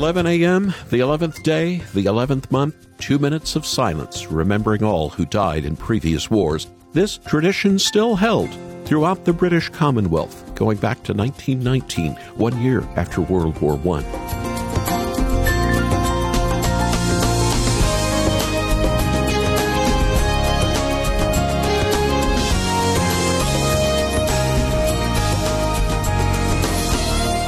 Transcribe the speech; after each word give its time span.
11 0.00 0.26
a.m., 0.26 0.72
the 0.88 1.00
11th 1.00 1.42
day, 1.42 1.76
the 1.92 2.06
11th 2.06 2.50
month, 2.50 2.74
two 2.96 3.18
minutes 3.18 3.54
of 3.54 3.66
silence, 3.66 4.28
remembering 4.28 4.82
all 4.82 5.10
who 5.10 5.26
died 5.26 5.66
in 5.66 5.76
previous 5.76 6.30
wars. 6.30 6.68
This 6.94 7.18
tradition 7.18 7.78
still 7.78 8.16
held 8.16 8.48
throughout 8.86 9.26
the 9.26 9.34
British 9.34 9.68
Commonwealth, 9.68 10.54
going 10.54 10.78
back 10.78 11.02
to 11.02 11.12
1919, 11.12 12.14
one 12.36 12.58
year 12.62 12.80
after 12.96 13.20
World 13.20 13.60
War 13.60 13.78
I. 13.98 14.00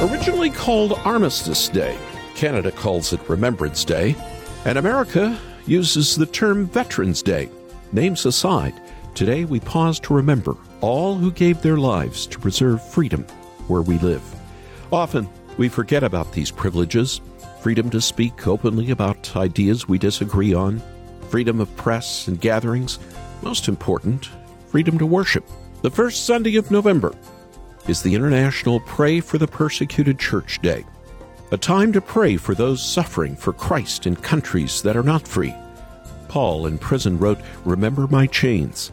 Originally 0.03 0.51
called 0.51 0.93
Armistice 1.03 1.67
Day, 1.67 1.97
Canada 2.35 2.71
calls 2.71 3.13
it 3.13 3.29
Remembrance 3.29 3.85
Day, 3.85 4.15
and 4.65 4.77
America 4.77 5.39
uses 5.65 6.15
the 6.15 6.25
term 6.25 6.67
Veterans 6.67 7.21
Day. 7.21 7.49
Names 7.91 8.25
aside, 8.25 8.73
today 9.15 9.45
we 9.45 9.59
pause 9.59 9.99
to 10.01 10.13
remember 10.13 10.55
all 10.81 11.15
who 11.15 11.31
gave 11.31 11.61
their 11.61 11.77
lives 11.77 12.27
to 12.27 12.39
preserve 12.39 12.85
freedom 12.85 13.23
where 13.67 13.81
we 13.81 13.97
live. 13.99 14.23
Often, 14.91 15.29
we 15.57 15.69
forget 15.69 16.03
about 16.03 16.31
these 16.33 16.51
privileges 16.51 17.21
freedom 17.61 17.89
to 17.89 18.01
speak 18.01 18.45
openly 18.45 18.91
about 18.91 19.35
ideas 19.37 19.87
we 19.87 19.97
disagree 19.97 20.53
on, 20.53 20.81
freedom 21.29 21.61
of 21.61 21.75
press 21.77 22.27
and 22.27 22.41
gatherings, 22.41 22.99
most 23.41 23.69
important, 23.69 24.29
freedom 24.67 24.97
to 24.97 25.05
worship. 25.05 25.47
The 25.81 25.89
first 25.89 26.25
Sunday 26.25 26.57
of 26.57 26.71
November, 26.71 27.15
is 27.87 28.01
the 28.01 28.15
International 28.15 28.79
Pray 28.81 29.19
for 29.19 29.37
the 29.37 29.47
Persecuted 29.47 30.17
Church 30.19 30.61
Day, 30.61 30.85
a 31.53 31.57
time 31.57 31.93
to 31.93 32.01
pray 32.01 32.35
for 32.35 32.55
those 32.55 32.81
suffering 32.81 33.35
for 33.35 33.53
Christ 33.53 34.07
in 34.07 34.15
countries 34.15 34.81
that 34.81 34.97
are 34.97 35.03
not 35.03 35.27
free. 35.27 35.53
Paul 36.27 36.65
in 36.65 36.79
prison 36.79 37.19
wrote, 37.19 37.37
Remember 37.63 38.07
my 38.07 38.25
chains. 38.25 38.91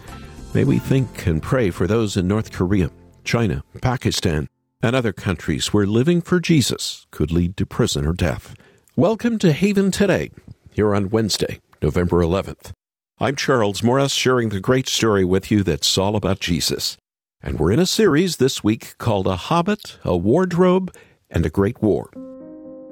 May 0.52 0.64
we 0.64 0.78
think 0.78 1.26
and 1.26 1.42
pray 1.42 1.70
for 1.70 1.86
those 1.86 2.18
in 2.18 2.28
North 2.28 2.52
Korea, 2.52 2.90
China, 3.24 3.64
Pakistan, 3.80 4.46
and 4.82 4.94
other 4.94 5.14
countries 5.14 5.72
where 5.72 5.86
living 5.86 6.20
for 6.20 6.38
Jesus 6.38 7.06
could 7.10 7.32
lead 7.32 7.56
to 7.56 7.64
prison 7.64 8.06
or 8.06 8.12
death. 8.12 8.54
Welcome 8.94 9.38
to 9.38 9.54
Haven 9.54 9.90
Today, 9.90 10.30
here 10.70 10.94
on 10.94 11.08
Wednesday, 11.08 11.60
November 11.80 12.18
11th. 12.18 12.72
I'm 13.18 13.36
Charles 13.36 13.82
Morris, 13.82 14.12
sharing 14.12 14.50
the 14.50 14.60
great 14.60 14.86
story 14.86 15.24
with 15.24 15.50
you 15.50 15.62
that's 15.62 15.96
all 15.96 16.14
about 16.14 16.40
Jesus. 16.40 16.98
And 17.42 17.58
we're 17.58 17.72
in 17.72 17.80
a 17.80 17.86
series 17.86 18.36
this 18.36 18.62
week 18.62 18.98
called 18.98 19.26
A 19.26 19.36
Hobbit, 19.36 19.96
a 20.04 20.14
Wardrobe, 20.14 20.94
and 21.30 21.46
a 21.46 21.50
Great 21.50 21.80
War. 21.80 22.10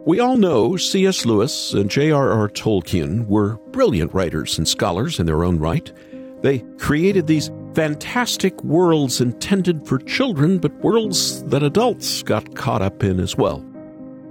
We 0.08 0.20
all 0.20 0.38
know 0.38 0.78
C.S. 0.78 1.26
Lewis 1.26 1.74
and 1.74 1.90
J.R.R. 1.90 2.48
Tolkien 2.48 3.26
were 3.26 3.58
brilliant 3.72 4.14
writers 4.14 4.56
and 4.56 4.66
scholars 4.66 5.20
in 5.20 5.26
their 5.26 5.44
own 5.44 5.58
right. 5.58 5.92
They 6.40 6.60
created 6.78 7.26
these 7.26 7.50
fantastic 7.74 8.64
worlds 8.64 9.20
intended 9.20 9.86
for 9.86 9.98
children, 9.98 10.60
but 10.60 10.72
worlds 10.76 11.44
that 11.44 11.62
adults 11.62 12.22
got 12.22 12.56
caught 12.56 12.80
up 12.80 13.04
in 13.04 13.20
as 13.20 13.36
well. 13.36 13.62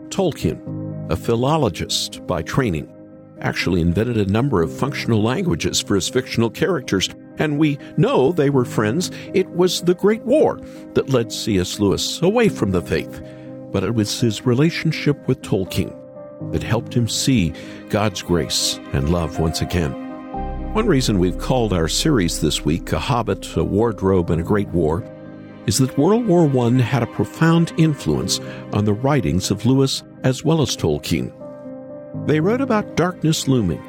Tolkien, 0.09 1.11
a 1.11 1.16
philologist 1.16 2.25
by 2.25 2.42
training, 2.42 2.92
actually 3.42 3.81
invented 3.81 4.17
a 4.17 4.31
number 4.31 4.64
of 4.64 4.75
functional 4.75 5.22
languages 5.22 5.80
for 5.80 5.94
his 5.94 6.09
fictional 6.09 6.50
characters 6.50 7.08
and 7.39 7.58
we 7.58 7.78
know 7.98 8.31
they 8.31 8.50
were 8.50 8.66
friends. 8.66 9.11
It 9.33 9.48
was 9.50 9.81
the 9.81 9.94
Great 9.94 10.23
War 10.23 10.59
that 10.94 11.09
led 11.09 11.31
C.S. 11.31 11.80
Lewis 11.80 12.22
away 12.22 12.50
from 12.50 12.72
the 12.72 12.81
faith, 12.81 13.22
but 13.72 13.84
it 13.84 13.94
was 13.94 14.20
his 14.20 14.46
relationship 14.46 15.28
with 15.28 15.42
Tolkien 15.42 15.94
that 16.52 16.64
helped 16.64 16.94
him 16.94 17.08
see 17.08 17.54
God's 17.90 18.22
grace 18.22 18.80
and 18.94 19.10
love 19.10 19.40
once 19.40 19.62
again. 19.62 19.92
One 20.73 20.86
reason 20.86 21.18
we've 21.18 21.40
called 21.40 21.73
our 21.73 21.88
series 21.88 22.40
this 22.40 22.64
week 22.64 22.92
A 22.92 23.00
Hobbit, 23.00 23.55
a 23.58 23.64
Wardrobe, 23.64 24.30
and 24.30 24.42
a 24.42 24.44
Great 24.44 24.70
War 24.70 25.04
is 25.66 25.80
that 25.80 25.98
World 25.98 26.28
War 26.28 26.48
I 26.66 26.82
had 26.82 27.04
a 27.04 27.08
profound 27.08 27.73
influence 27.78 28.39
on 28.73 28.86
the 28.86 28.94
writings 28.94 29.52
of 29.52 29.66
Lewis 29.66 30.04
as 30.23 30.44
well 30.44 30.61
as 30.61 30.78
Tolkien. 30.78 31.34
They 32.28 32.39
wrote 32.39 32.61
about 32.61 32.95
darkness 32.95 33.48
looming, 33.48 33.84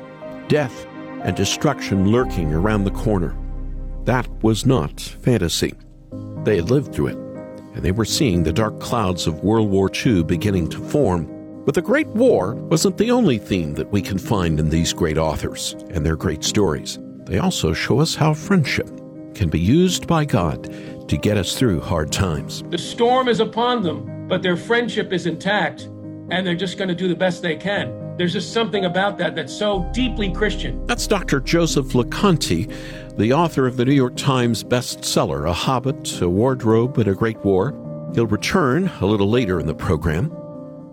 death 0.49 0.87
and 1.23 1.37
destruction 1.37 2.11
lurking 2.11 2.53
around 2.53 2.85
the 2.85 2.91
corner. 2.91 3.37
That 4.05 4.29
was 4.43 4.65
not 4.65 5.01
fantasy. 5.01 5.75
They 6.45 6.57
had 6.57 6.71
lived 6.71 6.95
through 6.95 7.09
it, 7.09 7.28
and 7.79 7.85
they 7.85 7.93
were 7.93 8.05
seeing 8.05 8.43
the 8.43 8.53
dark 8.53 8.81
clouds 8.81 9.29
of 9.29 9.45
World 9.45 9.71
War 9.71 9.89
II 10.05 10.25
beginning 10.25 10.69
to 10.71 10.81
form. 10.81 11.63
But 11.65 11.77
the 11.77 11.81
Great 11.81 12.09
War 12.09 12.57
wasn't 12.57 12.99
the 12.99 13.13
only 13.13 13.39
theme 13.39 13.75
that 13.75 13.93
we 13.93 14.03
can 14.03 14.19
find 14.19 14.59
in 14.59 14.71
these 14.71 14.93
great 14.93 15.17
authors 15.17 15.77
and 15.91 16.05
their 16.05 16.17
great 16.17 16.43
stories. 16.43 16.99
They 17.27 17.39
also 17.39 17.73
show 17.73 18.01
us 18.01 18.17
how 18.17 18.35
friendship 18.35 18.89
can 19.37 19.49
be 19.49 19.61
used 19.61 20.09
by 20.09 20.25
God 20.25 20.75
to 21.09 21.17
get 21.17 21.37
us 21.37 21.57
through 21.57 21.81
hard 21.81 22.11
times. 22.11 22.65
The 22.71 22.79
storm 22.79 23.29
is 23.29 23.39
upon 23.39 23.85
them, 23.85 24.27
but 24.27 24.43
their 24.43 24.57
friendship 24.57 25.13
is 25.13 25.27
intact, 25.27 25.83
and 26.33 26.45
they're 26.45 26.57
just 26.57 26.79
going 26.79 26.89
to 26.89 26.97
do 26.97 27.07
the 27.07 27.15
best 27.15 27.43
they 27.43 27.55
can. 27.55 28.08
There's 28.19 28.33
just 28.33 28.53
something 28.53 28.85
about 28.85 29.17
that 29.19 29.37
that's 29.37 29.57
so 29.57 29.89
deeply 29.95 30.33
Christian. 30.33 30.85
That's 30.87 31.07
Dr. 31.07 31.39
Joseph 31.39 31.93
Loconte, 31.93 32.69
the 33.17 33.33
author 33.33 33.65
of 33.65 33.77
the 33.77 33.85
New 33.85 33.95
York 33.95 34.17
Times 34.17 34.65
bestseller, 34.65 35.49
A 35.49 35.53
Hobbit, 35.53 36.21
A 36.21 36.29
Wardrobe, 36.29 36.99
and 36.99 37.07
a 37.07 37.15
Great 37.15 37.39
War. 37.45 37.71
He'll 38.15 38.27
return 38.27 38.91
a 39.01 39.07
little 39.07 39.31
later 39.31 39.61
in 39.61 39.67
the 39.67 39.75
program. 39.75 40.33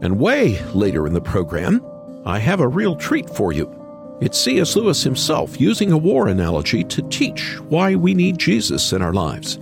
And 0.02 0.20
way 0.20 0.64
later 0.74 1.08
in 1.08 1.14
the 1.14 1.22
program, 1.22 1.84
I 2.28 2.38
have 2.38 2.60
a 2.60 2.68
real 2.68 2.96
treat 2.96 3.28
for 3.28 3.52
you. 3.52 3.74
It's 4.22 4.40
C.S. 4.40 4.76
Lewis 4.76 5.02
himself 5.02 5.60
using 5.60 5.92
a 5.92 5.98
war 5.98 6.28
analogy 6.28 6.84
to 6.84 7.02
teach 7.10 7.60
why 7.62 7.96
we 7.96 8.14
need 8.14 8.38
Jesus 8.38 8.94
in 8.94 9.02
our 9.02 9.14
lives. 9.14 9.58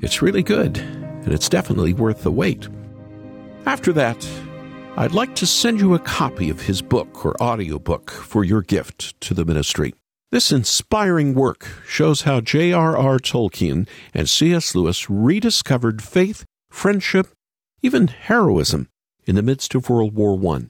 It's 0.00 0.22
really 0.22 0.44
good, 0.44 0.78
and 0.78 1.32
it's 1.32 1.48
definitely 1.48 1.92
worth 1.92 2.22
the 2.22 2.30
wait. 2.30 2.68
After 3.66 3.92
that, 3.94 4.16
I'd 5.00 5.12
like 5.12 5.34
to 5.36 5.46
send 5.46 5.80
you 5.80 5.94
a 5.94 5.98
copy 5.98 6.50
of 6.50 6.60
his 6.60 6.82
book 6.82 7.24
or 7.24 7.34
audiobook 7.42 8.10
for 8.10 8.44
your 8.44 8.60
gift 8.60 9.18
to 9.22 9.32
the 9.32 9.46
ministry. 9.46 9.94
This 10.30 10.52
inspiring 10.52 11.32
work 11.32 11.66
shows 11.86 12.20
how 12.20 12.42
J.R.R. 12.42 13.18
Tolkien 13.18 13.88
and 14.12 14.28
C.S. 14.28 14.74
Lewis 14.74 15.08
rediscovered 15.08 16.02
faith, 16.02 16.44
friendship, 16.68 17.28
even 17.80 18.08
heroism 18.08 18.90
in 19.24 19.36
the 19.36 19.42
midst 19.42 19.74
of 19.74 19.88
World 19.88 20.14
War 20.14 20.38
I. 20.54 20.64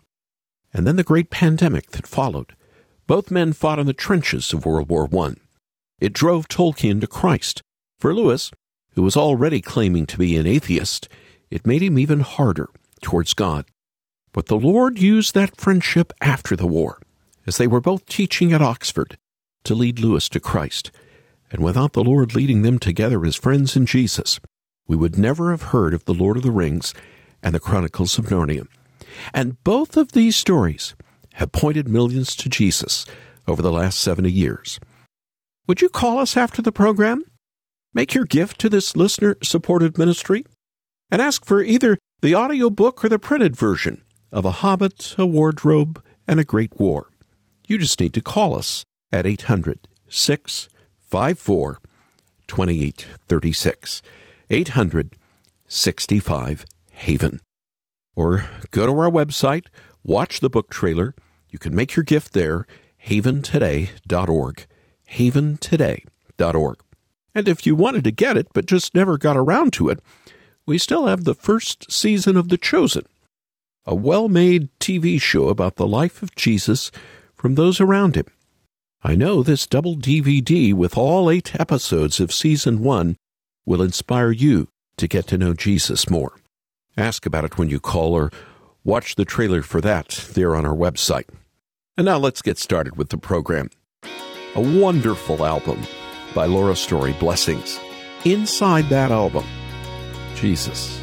And 0.73 0.87
then 0.87 0.95
the 0.95 1.03
great 1.03 1.31
pandemic 1.31 1.91
that 1.91 2.07
followed. 2.07 2.55
Both 3.09 3.33
men 3.33 3.53
fought 3.53 3.81
in 3.81 3.89
the 3.89 3.93
trenches 3.93 4.53
of 4.53 4.65
World 4.65 4.89
War 4.91 5.09
I. 5.13 5.35
It 5.99 6.13
drove 6.13 6.47
Tolkien 6.47 7.01
to 7.01 7.09
Christ. 7.09 7.63
For 7.99 8.15
Lewis, 8.15 8.53
who 8.91 9.03
was 9.03 9.17
already 9.17 9.61
claiming 9.61 10.07
to 10.07 10.19
be 10.19 10.37
an 10.37 10.47
atheist, 10.47 11.09
it 11.51 11.67
made 11.67 11.83
him 11.83 11.99
even 11.99 12.21
harder 12.21 12.69
towards 13.03 13.35
God. 13.35 13.65
But 14.33 14.47
the 14.47 14.59
Lord 14.59 14.99
used 14.99 15.35
that 15.35 15.57
friendship 15.57 16.13
after 16.21 16.55
the 16.55 16.67
war, 16.67 17.01
as 17.47 17.57
they 17.57 17.67
were 17.67 17.81
both 17.81 18.07
teaching 18.07 18.53
at 18.53 18.63
Oxford, 18.63 19.19
to 19.65 19.75
lead 19.75 19.99
Lewis 19.99 20.29
to 20.29 20.41
Christ. 20.41 20.91
And 21.51 21.65
without 21.65 21.95
the 21.95 22.05
Lord 22.05 22.35
leading 22.35 22.63
them 22.63 22.79
together 22.79 23.25
as 23.25 23.35
friends 23.35 23.75
in 23.75 23.87
Jesus, 23.87 24.39
we 24.87 24.97
would 24.97 25.19
never 25.19 25.51
have 25.51 25.71
heard 25.71 25.95
of 25.95 26.05
the 26.05 26.15
Lord 26.15 26.37
of 26.37 26.45
the 26.45 26.53
Rings 26.53 26.95
and 27.43 27.55
the 27.55 27.61
Chronicles 27.61 28.19
of 28.19 28.27
Narnia. 28.27 28.69
And 29.35 29.63
both 29.65 29.97
of 29.97 30.13
these 30.13 30.37
stories 30.37 30.95
have 31.35 31.53
pointed 31.53 31.89
millions 31.89 32.37
to 32.37 32.49
Jesus 32.49 33.07
over 33.49 33.63
the 33.63 33.73
last 33.73 33.99
70 33.99 34.31
years. 34.31 34.79
Would 35.67 35.81
you 35.81 35.89
call 35.89 36.19
us 36.19 36.37
after 36.37 36.63
the 36.63 36.73
program? 36.73 37.25
Make 37.93 38.15
your 38.15 38.25
gift 38.25 38.61
to 38.61 38.69
this 38.69 38.97
listener 38.97 39.37
supported 39.43 39.99
ministry 39.99 40.45
and 41.11 41.21
ask 41.21 41.45
for 41.45 41.63
either 41.63 41.99
the 42.21 42.35
audio 42.35 42.71
book 42.71 43.05
or 43.05 43.09
the 43.09 43.19
printed 43.19 43.57
version 43.57 44.03
of 44.33 44.45
a 44.45 44.51
hobbit, 44.63 45.15
a 45.19 45.27
wardrobe, 45.27 46.03
and 46.27 46.39
a 46.39 46.45
great 46.45 46.79
war. 46.79 47.11
You 47.67 47.79
just 47.79 48.01
need 48.01 48.15
to 48.15 48.21
call 48.21 48.57
us 48.57 48.85
at 49.13 49.27
800 49.27 49.89
654 50.09 51.79
2836. 52.47 54.03
800 54.51 55.17
65 55.67 56.67
Haven. 56.91 57.41
Or 58.17 58.45
go 58.73 58.87
to 58.87 58.93
our 58.93 59.11
website, 59.11 59.67
watch 60.03 60.41
the 60.41 60.51
book 60.51 60.69
trailer. 60.71 61.15
You 61.49 61.59
can 61.59 61.75
make 61.75 61.95
your 61.95 62.05
gift 62.05 62.33
there, 62.33 62.67
haventoday.org. 63.07 64.67
Haventoday.org. 65.11 66.81
And 67.35 67.49
if 67.49 67.67
you 67.67 67.77
wanted 67.77 68.05
to 68.05 68.11
get 68.11 68.37
it 68.37 68.49
but 68.53 68.67
just 68.67 68.95
never 68.95 69.17
got 69.17 69.37
around 69.37 69.73
to 69.75 69.89
it, 69.89 70.01
we 70.67 70.79
still 70.79 71.07
have 71.07 71.25
the 71.25 71.35
first 71.35 71.91
season 71.91 72.37
of 72.37 72.49
The 72.49 72.59
Chosen 72.59 73.07
a 73.91 73.95
well 73.95 74.29
made 74.29 74.69
TV 74.79 75.21
show 75.21 75.49
about 75.49 75.75
the 75.75 75.87
life 75.87 76.23
of 76.23 76.35
Jesus 76.37 76.93
from 77.35 77.57
those 77.57 77.81
around 77.81 78.15
him. 78.15 78.27
I 79.03 79.17
know 79.17 79.43
this 79.43 79.67
double 79.67 79.97
DVD 79.97 80.73
with 80.73 80.97
all 80.97 81.29
eight 81.29 81.59
episodes 81.59 82.21
of 82.21 82.33
Season 82.33 82.85
1 82.85 83.17
will 83.67 83.83
inspire 83.83 84.31
you 84.31 84.69
to 84.97 85.09
get 85.09 85.27
to 85.27 85.39
know 85.39 85.55
Jesus 85.55 86.09
more. 86.09 86.37
Ask 86.97 87.27
about 87.27 87.45
it 87.45 87.59
when 87.59 87.69
you 87.69 87.81
call 87.81 88.15
or 88.15 88.31
Watch 88.85 89.17
the 89.17 89.27
trailer 89.27 89.63
for 89.63 89.81
that 89.83 90.09
there 90.33 90.57
on 90.57 90.65
our 90.65 90.75
website. 90.75 91.29
And 91.99 92.07
now 92.07 92.17
let's 92.17 92.41
get 92.41 92.59
started 92.59 92.97
with 92.97 93.11
the 93.11 93.19
program. 93.19 93.69
A 94.55 94.81
wonderful 94.81 95.45
album 95.45 95.83
by 96.35 96.47
Laura 96.47 96.75
Story, 96.75 97.13
Blessings. 97.21 97.79
Inside 98.25 98.89
that 98.89 99.11
album, 99.11 99.45
Jesus, 100.35 100.99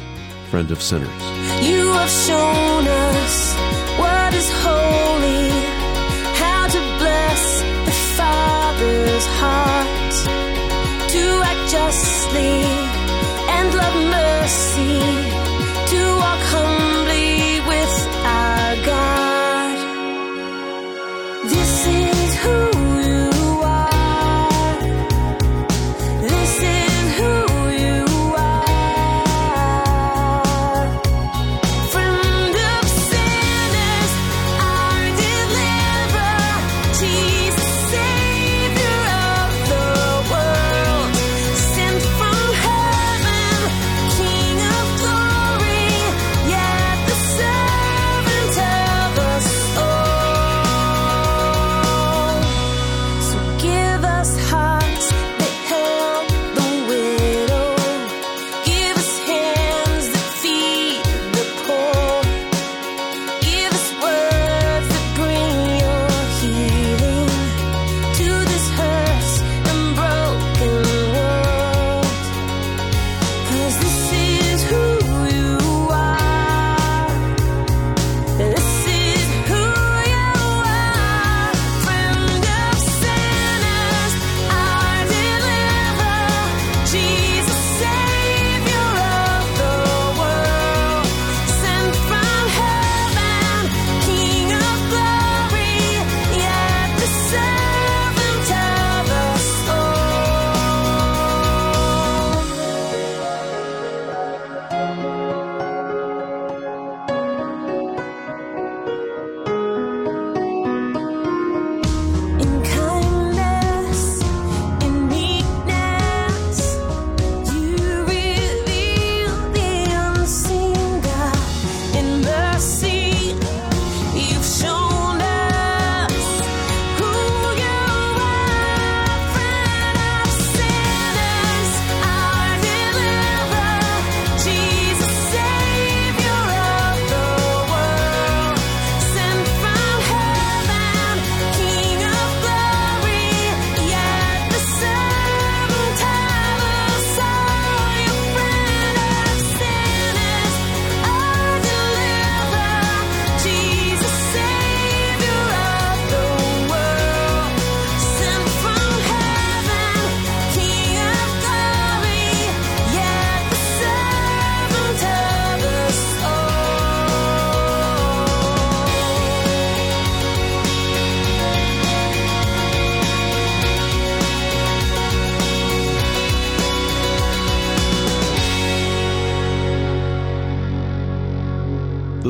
friend 0.50 0.70
of 0.70 0.82
sinners. 0.82 1.47
You 1.60 1.92
have 1.92 2.10
shown 2.10 2.86
us 2.86 3.54
what 3.98 4.34
is 4.34 4.48
holy, 4.64 5.50
how 6.42 6.68
to 6.68 6.80
bless 7.00 7.42
the 7.88 7.96
Father's 8.16 9.26
heart, 9.40 10.14
to 11.14 11.24
act 11.50 11.70
justly 11.72 12.62
and 13.56 13.74
love 13.74 13.96
mercy, 14.18 15.27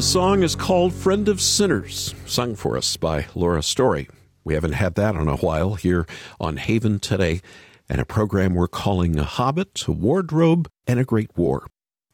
song 0.09 0.43
is 0.43 0.57
called 0.57 0.95
Friend 0.95 1.29
of 1.29 1.39
Sinners, 1.39 2.15
sung 2.25 2.55
for 2.55 2.79
us 2.79 2.97
by 2.97 3.27
Laura 3.35 3.63
Story. 3.63 4.09
We 4.43 4.55
haven't 4.55 4.73
had 4.73 4.95
that 4.95 5.15
in 5.15 5.29
a 5.29 5.37
while 5.37 5.75
here 5.75 6.07
on 6.41 6.57
Haven 6.57 6.99
today, 6.99 7.43
and 7.91 8.01
a 8.01 8.07
program 8.07 8.55
we're 8.55 8.69
calling 8.69 9.19
A 9.19 9.25
Hobbit, 9.25 9.87
a 9.87 9.93
Wardrobe, 9.93 10.67
and 10.87 10.99
a 10.99 11.05
Great 11.05 11.37
War. 11.37 11.67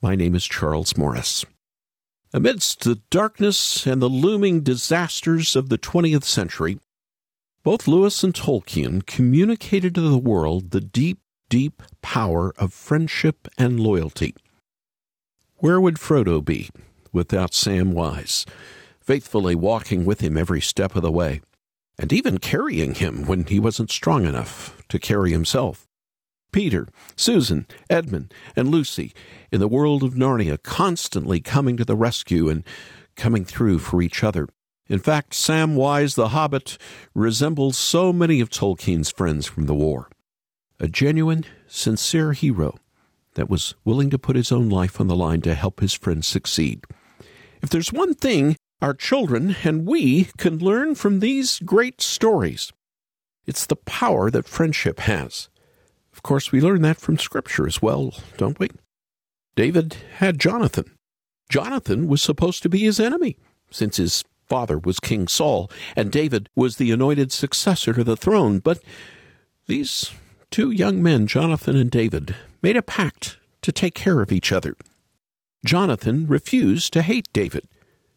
My 0.03 0.17
name 0.17 0.35
is 0.35 0.45
Charles 0.45 0.97
Morris. 0.97 1.45
Amidst 2.33 2.83
the 2.83 2.97
darkness 3.11 3.87
and 3.87 4.03
the 4.03 4.09
looming 4.09 4.63
disasters 4.63 5.55
of 5.55 5.69
the 5.69 5.79
20th 5.79 6.25
century, 6.25 6.81
both 7.63 7.87
Lewis 7.87 8.25
and 8.25 8.35
Tolkien 8.35 9.07
communicated 9.07 9.95
to 9.95 10.01
the 10.01 10.19
world 10.19 10.73
the 10.73 10.81
deep, 10.81 11.21
deep 11.49 11.81
power 12.03 12.53
of 12.59 12.73
friendship 12.73 13.47
and 13.57 13.79
loyalty. 13.79 14.35
Where 15.59 15.81
would 15.81 15.99
Frodo 15.99 16.45
be 16.45 16.71
without 17.15 17.53
Samwise, 17.53 18.45
faithfully 19.01 19.55
walking 19.55 20.05
with 20.05 20.21
him 20.21 20.37
every 20.37 20.61
step 20.61 20.97
of 20.97 21.03
the 21.03 21.13
way, 21.13 21.41
and 21.99 22.13
even 22.13 22.39
carrying 22.39 22.95
him 22.95 23.25
when 23.25 23.45
he 23.45 23.59
wasn't 23.59 23.91
strong 23.91 24.27
enough 24.27 24.83
to 24.89 24.99
carry 24.99 25.31
himself? 25.31 25.87
Peter, 26.53 26.87
Susan, 27.17 27.67
Edmund, 27.91 28.33
and 28.55 28.69
Lucy 28.69 29.13
in 29.51 29.59
the 29.59 29.67
world 29.67 30.03
of 30.03 30.15
Narnia 30.15 30.63
constantly 30.63 31.41
coming 31.41 31.77
to 31.77 31.85
the 31.85 31.97
rescue 31.97 32.49
and 32.49 32.63
coming 33.17 33.45
through 33.45 33.79
for 33.79 34.03
each 34.03 34.23
other. 34.23 34.49
In 34.87 34.99
fact, 34.99 35.33
Samwise 35.33 36.15
the 36.15 36.29
Hobbit 36.29 36.79
resembles 37.15 37.79
so 37.79 38.13
many 38.13 38.41
of 38.41 38.51
Tolkien's 38.51 39.11
friends 39.11 39.47
from 39.47 39.67
the 39.67 39.75
war. 39.75 40.09
A 40.79 40.89
genuine, 40.89 41.45
sincere 41.67 42.33
hero 42.33 42.77
that 43.35 43.51
was 43.51 43.75
willing 43.85 44.11
to 44.11 44.19
put 44.19 44.37
his 44.37 44.53
own 44.53 44.69
life 44.69 45.01
on 45.01 45.07
the 45.07 45.17
line 45.17 45.41
to 45.43 45.55
help 45.55 45.81
his 45.81 45.95
friends 45.95 46.27
succeed. 46.27 46.85
If 47.65 47.71
there's 47.71 47.95
one 47.95 48.13
thing 48.13 48.59
our 48.83 48.93
children 48.93 49.57
and 49.65 49.87
we 49.87 50.25
can 50.37 50.59
learn 50.59 50.97
from 50.97 51.21
these 51.21 51.61
great 51.61 52.03
stories, 52.03 52.71
it's 53.47 53.65
the 53.65 53.75
power 53.75 54.31
that 54.31 54.47
friendship 54.47 55.01
has. 55.01 55.49
Of 56.13 56.23
course, 56.23 56.53
we 56.53 56.61
learn 56.61 56.83
that 56.83 56.99
from 56.99 57.17
Scripture 57.17 57.67
as 57.67 57.81
well, 57.81 58.13
don't 58.37 58.59
we? 58.59 58.69
David 59.57 59.97
had 60.19 60.39
Jonathan. 60.39 60.95
Jonathan 61.49 62.07
was 62.07 62.21
supposed 62.21 62.63
to 62.65 62.69
be 62.69 62.81
his 62.81 63.01
enemy, 63.01 63.39
since 63.71 63.97
his 63.97 64.25
father 64.47 64.79
was 64.79 65.01
King 65.01 65.27
Saul, 65.27 65.71
and 65.97 66.13
David 66.13 66.51
was 66.55 66.77
the 66.77 66.91
anointed 66.91 67.33
successor 67.33 67.95
to 67.95 68.05
the 68.05 68.15
throne. 68.15 68.59
But 68.59 68.83
these 69.69 70.11
two 70.51 70.71
young 70.71 71.03
men, 71.03 71.27
Jonathan 71.27 71.77
and 71.77 71.91
David, 71.91 72.37
made 72.61 72.77
a 72.77 72.83
pact 72.83 73.39
to 73.63 73.73
take 73.73 73.95
care 73.95 74.21
of 74.21 74.33
each 74.33 74.53
other. 74.53 74.77
Jonathan 75.65 76.27
refused 76.27 76.93
to 76.93 77.03
hate 77.03 77.29
David, 77.33 77.67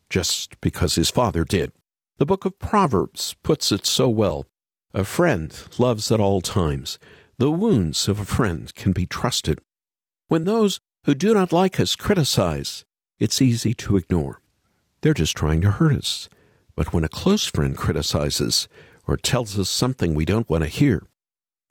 just 0.09 0.59
because 0.59 0.95
his 0.95 1.09
father 1.09 1.43
did. 1.43 1.71
The 2.17 2.25
book 2.25 2.45
of 2.45 2.59
Proverbs 2.59 3.35
puts 3.43 3.71
it 3.71 3.85
so 3.85 4.09
well. 4.09 4.45
A 4.93 5.03
friend 5.03 5.53
loves 5.77 6.11
at 6.11 6.19
all 6.19 6.41
times. 6.41 6.99
The 7.37 7.51
wounds 7.51 8.07
of 8.07 8.19
a 8.19 8.25
friend 8.25 8.73
can 8.75 8.91
be 8.91 9.05
trusted. 9.05 9.61
When 10.27 10.43
those 10.43 10.79
who 11.05 11.15
do 11.15 11.33
not 11.33 11.53
like 11.53 11.79
us 11.79 11.95
criticize, 11.95 12.83
it's 13.19 13.41
easy 13.41 13.73
to 13.75 13.97
ignore. 13.97 14.41
they're 15.01 15.13
just 15.13 15.37
trying 15.37 15.61
to 15.61 15.71
hurt 15.71 15.95
us. 15.95 16.27
But 16.75 16.91
when 16.91 17.03
a 17.03 17.09
close 17.09 17.45
friend 17.45 17.77
criticizes 17.77 18.67
or 19.07 19.15
tells 19.15 19.57
us 19.57 19.69
something 19.69 20.13
we 20.13 20.25
don't 20.25 20.49
want 20.49 20.63
to 20.63 20.69
hear, 20.69 21.07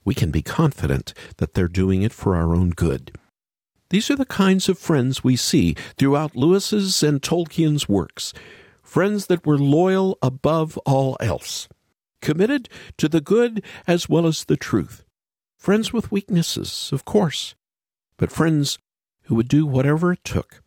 we 0.04 0.14
can 0.14 0.30
be 0.30 0.42
confident 0.42 1.12
that 1.36 1.54
they're 1.54 1.68
doing 1.68 2.02
it 2.02 2.12
for 2.12 2.34
our 2.36 2.54
own 2.54 2.70
good. 2.70 3.12
These 3.90 4.10
are 4.10 4.16
the 4.16 4.26
kinds 4.26 4.68
of 4.68 4.78
friends 4.78 5.22
we 5.22 5.36
see 5.36 5.74
throughout 5.96 6.36
Lewis's 6.36 7.02
and 7.02 7.22
Tolkien's 7.22 7.88
works 7.88 8.32
friends 8.82 9.26
that 9.26 9.44
were 9.44 9.58
loyal 9.58 10.16
above 10.22 10.78
all 10.86 11.16
else, 11.20 11.68
committed 12.22 12.68
to 12.96 13.08
the 13.08 13.20
good 13.20 13.62
as 13.86 14.08
well 14.08 14.26
as 14.26 14.44
the 14.44 14.56
truth, 14.56 15.04
friends 15.58 15.92
with 15.92 16.12
weaknesses, 16.12 16.90
of 16.92 17.04
course, 17.04 17.54
but 18.16 18.32
friends 18.32 18.78
who 19.24 19.34
would 19.34 19.48
do 19.48 19.66
whatever 19.66 20.12
it 20.12 20.24
took 20.24 20.62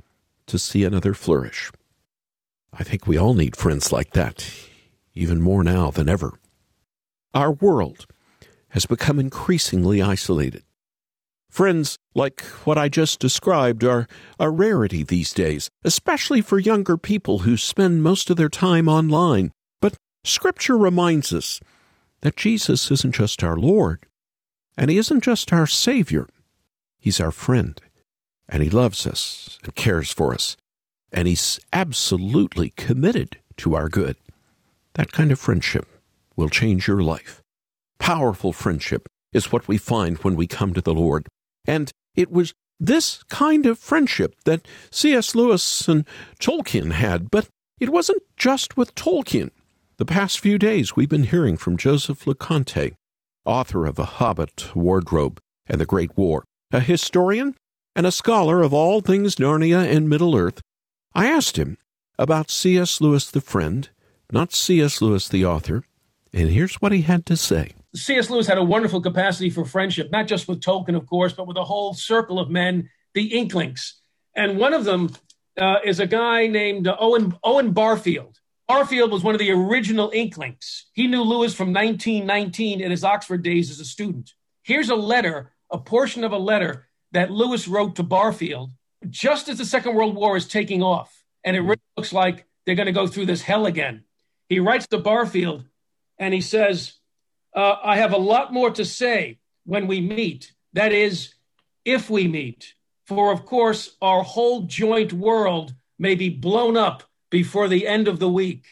to 0.45 0.59
see 0.59 0.83
another 0.83 1.13
flourish. 1.13 1.71
I 2.73 2.83
think 2.83 3.07
we 3.07 3.17
all 3.17 3.33
need 3.33 3.55
friends 3.55 3.91
like 3.91 4.11
that, 4.11 4.47
even 5.13 5.41
more 5.41 5.63
now 5.63 5.91
than 5.91 6.09
ever. 6.09 6.33
Our 7.33 7.51
world 7.51 8.05
has 8.69 8.85
become 8.85 9.19
increasingly 9.19 10.01
isolated. 10.01 10.63
Friends 11.49 11.97
like 12.13 12.41
what 12.63 12.77
I 12.77 12.89
just 12.89 13.19
described 13.19 13.83
are 13.83 14.07
a 14.39 14.49
rarity 14.49 15.03
these 15.03 15.33
days, 15.33 15.69
especially 15.83 16.41
for 16.41 16.59
younger 16.59 16.97
people 16.97 17.39
who 17.39 17.57
spend 17.57 18.03
most 18.03 18.29
of 18.29 18.37
their 18.37 18.49
time 18.49 18.87
online. 18.87 19.51
But 19.81 19.95
Scripture 20.23 20.77
reminds 20.77 21.33
us 21.33 21.59
that 22.21 22.37
Jesus 22.37 22.91
isn't 22.91 23.15
just 23.15 23.43
our 23.43 23.57
Lord, 23.57 24.05
and 24.77 24.91
He 24.91 24.97
isn't 24.97 25.23
just 25.23 25.51
our 25.51 25.67
Savior. 25.67 26.27
He's 26.99 27.19
our 27.19 27.31
friend, 27.31 27.81
and 28.47 28.61
He 28.61 28.69
loves 28.69 29.07
us 29.07 29.57
and 29.63 29.75
cares 29.75 30.11
for 30.11 30.33
us, 30.33 30.55
and 31.11 31.27
He's 31.27 31.59
absolutely 31.73 32.69
committed 32.77 33.37
to 33.57 33.75
our 33.75 33.89
good. 33.89 34.17
That 34.93 35.11
kind 35.11 35.31
of 35.31 35.39
friendship 35.39 35.87
will 36.35 36.49
change 36.49 36.87
your 36.87 37.01
life. 37.01 37.41
Powerful 37.99 38.53
friendship 38.53 39.07
is 39.33 39.51
what 39.51 39.67
we 39.67 39.77
find 39.77 40.17
when 40.19 40.35
we 40.35 40.47
come 40.47 40.73
to 40.73 40.81
the 40.81 40.93
Lord. 40.93 41.27
And 41.69 41.91
it 42.15 42.31
was 42.31 42.55
this 42.79 43.21
kind 43.29 43.67
of 43.67 43.77
friendship 43.77 44.33
that 44.45 44.67
C.S. 44.89 45.35
Lewis 45.35 45.87
and 45.87 46.03
Tolkien 46.39 46.93
had, 46.93 47.29
but 47.29 47.47
it 47.79 47.89
wasn't 47.89 48.23
just 48.37 48.75
with 48.75 48.95
Tolkien. 48.95 49.51
The 49.97 50.05
past 50.05 50.39
few 50.39 50.57
days 50.57 50.95
we've 50.95 51.09
been 51.09 51.25
hearing 51.25 51.57
from 51.57 51.77
Joseph 51.77 52.25
Loconte, 52.25 52.95
author 53.45 53.85
of 53.85 53.99
A 53.99 54.05
Hobbit 54.05 54.75
Wardrobe 54.75 55.39
and 55.67 55.79
the 55.79 55.85
Great 55.85 56.17
War, 56.17 56.43
a 56.71 56.79
historian 56.79 57.55
and 57.95 58.07
a 58.07 58.11
scholar 58.11 58.63
of 58.63 58.73
all 58.73 59.01
things 59.01 59.35
Narnia 59.35 59.85
and 59.95 60.09
Middle 60.09 60.35
Earth. 60.35 60.61
I 61.13 61.27
asked 61.27 61.57
him 61.57 61.77
about 62.17 62.49
C.S. 62.49 62.99
Lewis 62.99 63.29
the 63.29 63.41
friend, 63.41 63.89
not 64.31 64.53
C.S. 64.53 65.03
Lewis 65.03 65.29
the 65.29 65.45
author, 65.45 65.83
and 66.33 66.49
here's 66.49 66.81
what 66.81 66.93
he 66.93 67.03
had 67.03 67.27
to 67.27 67.37
say. 67.37 67.73
C.S. 67.95 68.29
Lewis 68.29 68.47
had 68.47 68.57
a 68.57 68.63
wonderful 68.63 69.01
capacity 69.01 69.49
for 69.49 69.65
friendship, 69.65 70.11
not 70.11 70.27
just 70.27 70.47
with 70.47 70.61
Tolkien, 70.61 70.95
of 70.95 71.07
course, 71.07 71.33
but 71.33 71.47
with 71.47 71.57
a 71.57 71.63
whole 71.63 71.93
circle 71.93 72.39
of 72.39 72.49
men, 72.49 72.89
the 73.13 73.37
Inklings. 73.37 73.95
And 74.35 74.57
one 74.57 74.73
of 74.73 74.85
them 74.85 75.11
uh, 75.59 75.77
is 75.83 75.99
a 75.99 76.07
guy 76.07 76.47
named 76.47 76.87
uh, 76.87 76.95
Owen, 76.99 77.35
Owen 77.43 77.71
Barfield. 77.71 78.39
Barfield 78.67 79.11
was 79.11 79.23
one 79.23 79.33
of 79.33 79.39
the 79.39 79.51
original 79.51 80.11
Inklings. 80.13 80.85
He 80.93 81.07
knew 81.07 81.23
Lewis 81.23 81.55
from 81.55 81.73
1919 81.73 82.81
in 82.81 82.91
his 82.91 83.03
Oxford 83.03 83.41
days 83.41 83.71
as 83.71 83.79
a 83.79 83.85
student. 83.85 84.33
Here's 84.61 84.89
a 84.89 84.95
letter, 84.95 85.51
a 85.71 85.79
portion 85.79 86.23
of 86.23 86.31
a 86.31 86.37
letter 86.37 86.87
that 87.11 87.31
Lewis 87.31 87.67
wrote 87.67 87.95
to 87.95 88.03
Barfield 88.03 88.71
just 89.09 89.49
as 89.49 89.57
the 89.57 89.65
Second 89.65 89.95
World 89.95 90.15
War 90.15 90.37
is 90.37 90.47
taking 90.47 90.83
off. 90.83 91.23
And 91.43 91.55
it 91.55 91.61
really 91.61 91.81
looks 91.97 92.13
like 92.13 92.45
they're 92.65 92.75
going 92.75 92.85
to 92.85 92.91
go 92.91 93.07
through 93.07 93.25
this 93.25 93.41
hell 93.41 93.65
again. 93.65 94.03
He 94.47 94.59
writes 94.59 94.87
to 94.87 94.99
Barfield 94.99 95.65
and 96.17 96.33
he 96.33 96.41
says, 96.41 96.98
uh, 97.55 97.75
I 97.83 97.97
have 97.97 98.13
a 98.13 98.17
lot 98.17 98.53
more 98.53 98.71
to 98.71 98.85
say 98.85 99.39
when 99.65 99.87
we 99.87 100.01
meet. 100.01 100.53
That 100.73 100.93
is, 100.93 101.33
if 101.85 102.09
we 102.09 102.27
meet. 102.27 102.73
For 103.05 103.31
of 103.31 103.45
course, 103.45 103.95
our 104.01 104.21
whole 104.21 104.63
joint 104.63 105.13
world 105.13 105.73
may 105.97 106.15
be 106.15 106.29
blown 106.29 106.77
up 106.77 107.03
before 107.29 107.67
the 107.67 107.87
end 107.87 108.07
of 108.07 108.19
the 108.19 108.29
week. 108.29 108.65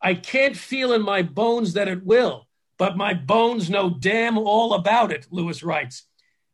I 0.00 0.14
can't 0.14 0.56
feel 0.56 0.92
in 0.92 1.02
my 1.02 1.22
bones 1.22 1.74
that 1.74 1.88
it 1.88 2.04
will, 2.04 2.48
but 2.76 2.96
my 2.96 3.14
bones 3.14 3.70
know 3.70 3.90
damn 3.90 4.38
all 4.38 4.74
about 4.74 5.12
it, 5.12 5.26
Lewis 5.30 5.62
writes. 5.62 6.04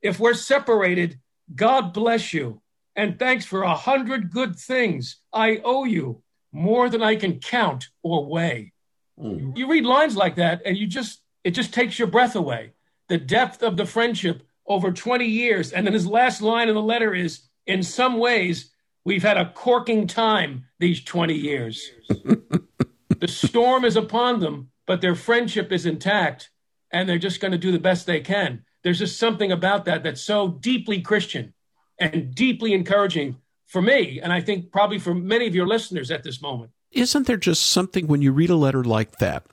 If 0.02 0.20
we're 0.20 0.34
separated, 0.34 1.18
God 1.54 1.92
bless 1.92 2.32
you, 2.32 2.62
and 2.96 3.18
thanks 3.18 3.44
for 3.44 3.62
a 3.62 3.74
hundred 3.74 4.30
good 4.30 4.56
things 4.56 5.16
I 5.32 5.60
owe 5.64 5.84
you, 5.84 6.22
more 6.52 6.88
than 6.88 7.02
I 7.02 7.16
can 7.16 7.40
count 7.40 7.88
or 8.02 8.26
weigh. 8.26 8.72
Mm. 9.18 9.56
You 9.56 9.68
read 9.68 9.84
lines 9.84 10.16
like 10.16 10.36
that, 10.36 10.62
and 10.64 10.76
you 10.76 10.86
just 10.86 11.20
it 11.44 11.52
just 11.52 11.72
takes 11.72 11.98
your 11.98 12.08
breath 12.08 12.34
away. 12.34 12.72
The 13.08 13.18
depth 13.18 13.62
of 13.62 13.76
the 13.76 13.86
friendship 13.86 14.42
over 14.66 14.90
20 14.90 15.26
years. 15.26 15.72
And 15.72 15.86
then 15.86 15.94
his 15.94 16.06
last 16.06 16.40
line 16.40 16.68
in 16.68 16.74
the 16.74 16.82
letter 16.82 17.14
is 17.14 17.42
in 17.66 17.82
some 17.82 18.18
ways, 18.18 18.70
we've 19.04 19.22
had 19.22 19.36
a 19.36 19.52
corking 19.52 20.06
time 20.06 20.64
these 20.78 21.04
20 21.04 21.34
years. 21.34 21.90
the 22.08 23.28
storm 23.28 23.84
is 23.84 23.96
upon 23.96 24.40
them, 24.40 24.70
but 24.86 25.00
their 25.00 25.14
friendship 25.14 25.70
is 25.70 25.86
intact 25.86 26.50
and 26.90 27.08
they're 27.08 27.18
just 27.18 27.40
going 27.40 27.52
to 27.52 27.58
do 27.58 27.72
the 27.72 27.78
best 27.78 28.06
they 28.06 28.20
can. 28.20 28.64
There's 28.82 28.98
just 28.98 29.18
something 29.18 29.50
about 29.50 29.84
that 29.86 30.02
that's 30.02 30.20
so 30.20 30.48
deeply 30.48 31.00
Christian 31.00 31.54
and 31.98 32.34
deeply 32.34 32.72
encouraging 32.72 33.36
for 33.66 33.82
me, 33.82 34.20
and 34.20 34.32
I 34.32 34.40
think 34.40 34.70
probably 34.70 34.98
for 34.98 35.14
many 35.14 35.46
of 35.46 35.54
your 35.54 35.66
listeners 35.66 36.10
at 36.10 36.22
this 36.22 36.40
moment. 36.40 36.70
Isn't 36.92 37.26
there 37.26 37.36
just 37.36 37.66
something 37.66 38.06
when 38.06 38.22
you 38.22 38.30
read 38.30 38.50
a 38.50 38.56
letter 38.56 38.84
like 38.84 39.18
that 39.18 39.46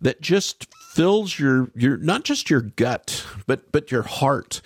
that 0.00 0.20
just 0.20 0.66
fills 0.94 1.40
your 1.40 1.72
your 1.74 1.96
not 1.96 2.22
just 2.22 2.48
your 2.48 2.60
gut 2.60 3.26
but 3.48 3.72
but 3.72 3.90
your 3.90 4.02
heart 4.02 4.60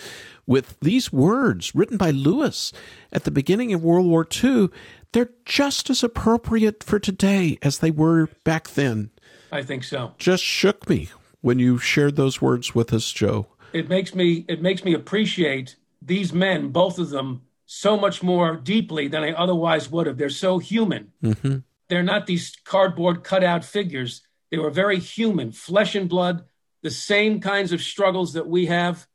with 0.46 0.78
these 0.80 1.10
words 1.10 1.74
written 1.74 1.96
by 1.96 2.10
Lewis 2.10 2.70
at 3.10 3.24
the 3.24 3.30
beginning 3.30 3.72
of 3.72 3.82
World 3.82 4.06
War 4.06 4.26
II. 4.44 4.68
They're 5.12 5.30
just 5.46 5.88
as 5.88 6.02
appropriate 6.02 6.84
for 6.84 6.98
today 6.98 7.58
as 7.62 7.78
they 7.78 7.90
were 7.90 8.28
back 8.44 8.68
then. 8.68 9.10
I 9.50 9.62
think 9.62 9.84
so. 9.84 10.12
Just 10.18 10.44
shook 10.44 10.88
me 10.88 11.08
when 11.40 11.58
you 11.58 11.78
shared 11.78 12.16
those 12.16 12.42
words 12.42 12.74
with 12.74 12.92
us, 12.92 13.10
Joe. 13.10 13.46
It 13.72 13.88
makes 13.88 14.14
me 14.14 14.44
it 14.48 14.60
makes 14.60 14.84
me 14.84 14.92
appreciate 14.92 15.76
these 16.02 16.34
men, 16.34 16.68
both 16.68 16.98
of 16.98 17.08
them, 17.08 17.42
so 17.64 17.96
much 17.96 18.22
more 18.22 18.56
deeply 18.56 19.08
than 19.08 19.24
I 19.24 19.32
otherwise 19.32 19.90
would 19.90 20.06
have. 20.06 20.18
They're 20.18 20.28
so 20.28 20.58
human. 20.58 21.12
Mm-hmm. 21.22 21.58
They're 21.88 22.02
not 22.02 22.26
these 22.26 22.54
cardboard 22.64 23.24
cutout 23.24 23.64
figures. 23.64 24.22
They 24.50 24.58
were 24.58 24.70
very 24.70 24.98
human, 24.98 25.52
flesh 25.52 25.94
and 25.94 26.08
blood, 26.08 26.44
the 26.82 26.90
same 26.90 27.40
kinds 27.40 27.72
of 27.72 27.82
struggles 27.82 28.32
that 28.34 28.48
we 28.48 28.66
have. 28.66 29.06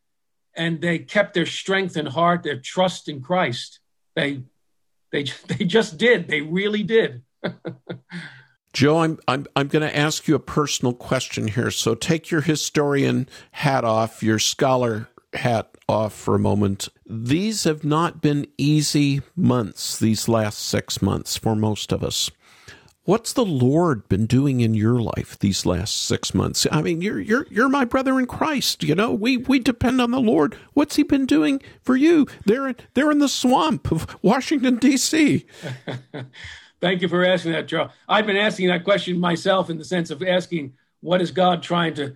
And 0.56 0.82
they 0.82 1.00
kept 1.00 1.34
their 1.34 1.48
strength 1.48 1.96
and 1.96 2.08
heart, 2.08 2.44
their 2.44 2.60
trust 2.60 3.10
in 3.10 3.22
Christ. 3.22 3.80
They, 4.16 4.44
they, 5.12 5.24
they 5.48 5.66
just 5.66 5.98
did. 5.98 6.28
They 6.28 6.42
really 6.42 6.84
did. 6.84 7.24
Joe, 8.74 9.00
I'm 9.00 9.20
I'm 9.28 9.46
I'm 9.56 9.68
going 9.68 9.88
to 9.88 9.96
ask 9.96 10.28
you 10.28 10.34
a 10.34 10.40
personal 10.40 10.94
question 10.94 11.48
here. 11.48 11.70
So 11.70 11.94
take 11.94 12.32
your 12.32 12.42
historian 12.42 13.30
hat 13.52 13.86
off, 13.86 14.24
your 14.24 14.40
scholar 14.40 15.08
hat 15.34 15.78
off 15.88 16.14
for 16.14 16.34
a 16.34 16.40
moment. 16.40 16.90
These 17.06 17.66
have 17.66 17.84
not 17.84 18.20
been 18.20 18.48
easy 18.58 19.22
months, 19.36 20.00
these 20.00 20.28
last 20.28 20.60
6 20.60 21.02
months 21.02 21.38
for 21.38 21.56
most 21.56 21.92
of 21.92 22.04
us. 22.04 22.32
What's 23.06 23.34
the 23.34 23.44
Lord 23.44 24.08
been 24.08 24.28
doing 24.28 24.62
in 24.62 24.76
your 24.76 25.02
life 25.02 25.38
these 25.38 25.66
last 25.66 26.04
six 26.04 26.34
months? 26.34 26.66
I 26.72 26.82
mean, 26.82 27.02
you're 27.02 27.20
you're 27.20 27.46
you're 27.50 27.68
my 27.68 27.84
brother 27.84 28.18
in 28.18 28.28
Christ. 28.28 28.82
You 28.82 28.96
know, 28.96 29.12
we 29.12 29.36
we 29.36 29.60
depend 29.60 30.00
on 30.00 30.12
the 30.12 30.22
Lord. 30.22 30.56
What's 30.72 30.96
He 30.96 31.04
been 31.04 31.26
doing 31.26 31.62
for 31.82 31.98
you? 31.98 32.28
They're 32.46 32.74
they're 32.94 33.12
in 33.12 33.20
the 33.20 33.28
swamp 33.28 33.92
of 33.92 34.18
Washington 34.22 34.78
D.C. 34.78 35.46
Thank 36.80 37.02
you 37.02 37.10
for 37.10 37.26
asking 37.26 37.52
that, 37.52 37.68
Joe. 37.68 37.90
I've 38.08 38.26
been 38.26 38.38
asking 38.38 38.70
that 38.70 38.86
question 38.86 39.20
myself 39.20 39.70
in 39.70 39.78
the 39.78 39.84
sense 39.84 40.10
of 40.10 40.24
asking, 40.24 40.76
what 41.02 41.22
is 41.22 41.32
God 41.32 41.62
trying 41.62 41.96
to 41.96 42.16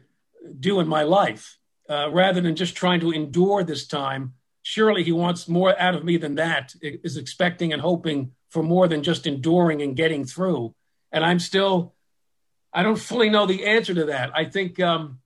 do 0.58 0.80
in 0.80 0.88
my 0.88 1.04
life, 1.04 1.58
uh, 1.90 2.10
rather 2.14 2.40
than 2.40 2.56
just 2.56 2.78
trying 2.78 3.02
to 3.02 3.12
endure 3.12 3.62
this 3.62 3.88
time? 3.88 4.36
Surely 4.62 5.04
He 5.04 5.12
wants 5.12 5.50
more 5.50 5.78
out 5.78 5.96
of 5.96 6.06
me 6.06 6.16
than 6.16 6.36
that. 6.36 6.74
Is 6.82 7.18
expecting 7.18 7.74
and 7.74 7.82
hoping 7.82 8.32
for 8.50 8.64
more 8.64 8.88
than 8.88 9.04
just 9.04 9.28
enduring 9.28 9.82
and 9.82 9.96
getting 9.98 10.24
through. 10.24 10.74
And 11.12 11.24
I'm 11.26 11.40
still, 11.40 11.94
I 12.74 12.84
don't 12.84 13.00
fully 13.00 13.30
know 13.30 13.46
the 13.46 13.66
answer 13.66 13.94
to 13.94 14.06
that. 14.06 14.32
I 14.36 14.46
think 14.46 14.80
um, 14.80 15.20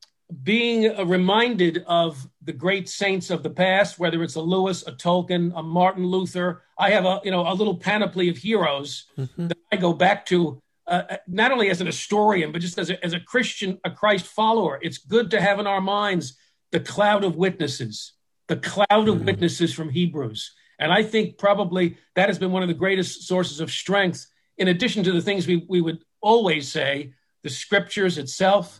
being 0.43 0.95
reminded 1.07 1.83
of 1.87 2.27
the 2.41 2.53
great 2.53 2.87
saints 2.87 3.29
of 3.29 3.43
the 3.43 3.49
past, 3.49 3.99
whether 3.99 4.23
it's 4.23 4.35
a 4.35 4.41
Lewis, 4.41 4.85
a 4.87 4.91
Tolkien, 4.91 5.51
a 5.55 5.63
Martin 5.63 6.05
Luther, 6.05 6.63
I 6.77 6.91
have 6.91 7.05
a 7.05 7.21
you 7.23 7.31
know 7.31 7.47
a 7.47 7.53
little 7.53 7.77
panoply 7.77 8.29
of 8.29 8.37
heroes 8.37 9.05
mm-hmm. 9.17 9.47
that 9.47 9.57
I 9.71 9.77
go 9.77 9.93
back 9.93 10.25
to. 10.27 10.61
Uh, 10.87 11.17
not 11.27 11.51
only 11.51 11.69
as 11.69 11.79
an 11.79 11.87
historian, 11.87 12.51
but 12.51 12.59
just 12.59 12.77
as 12.77 12.89
a, 12.89 13.05
as 13.05 13.13
a 13.13 13.19
Christian, 13.19 13.79
a 13.85 13.91
Christ 13.91 14.25
follower, 14.25 14.79
it's 14.81 14.97
good 14.97 15.31
to 15.31 15.39
have 15.39 15.59
in 15.59 15.67
our 15.67 15.79
minds 15.79 16.37
the 16.71 16.81
cloud 16.81 17.23
of 17.23 17.35
witnesses, 17.35 18.13
the 18.47 18.57
cloud 18.57 19.07
of 19.07 19.15
mm-hmm. 19.15 19.25
witnesses 19.25 19.73
from 19.73 19.89
Hebrews. 19.89 20.53
And 20.79 20.91
I 20.91 21.03
think 21.03 21.37
probably 21.37 21.97
that 22.15 22.27
has 22.27 22.39
been 22.39 22.51
one 22.51 22.63
of 22.63 22.67
the 22.67 22.73
greatest 22.73 23.27
sources 23.27 23.59
of 23.59 23.71
strength 23.71 24.25
in 24.61 24.67
addition 24.67 25.03
to 25.03 25.11
the 25.11 25.21
things 25.21 25.47
we, 25.47 25.65
we 25.67 25.81
would 25.81 26.05
always 26.21 26.71
say, 26.71 27.11
the 27.41 27.49
scriptures 27.49 28.19
itself, 28.19 28.79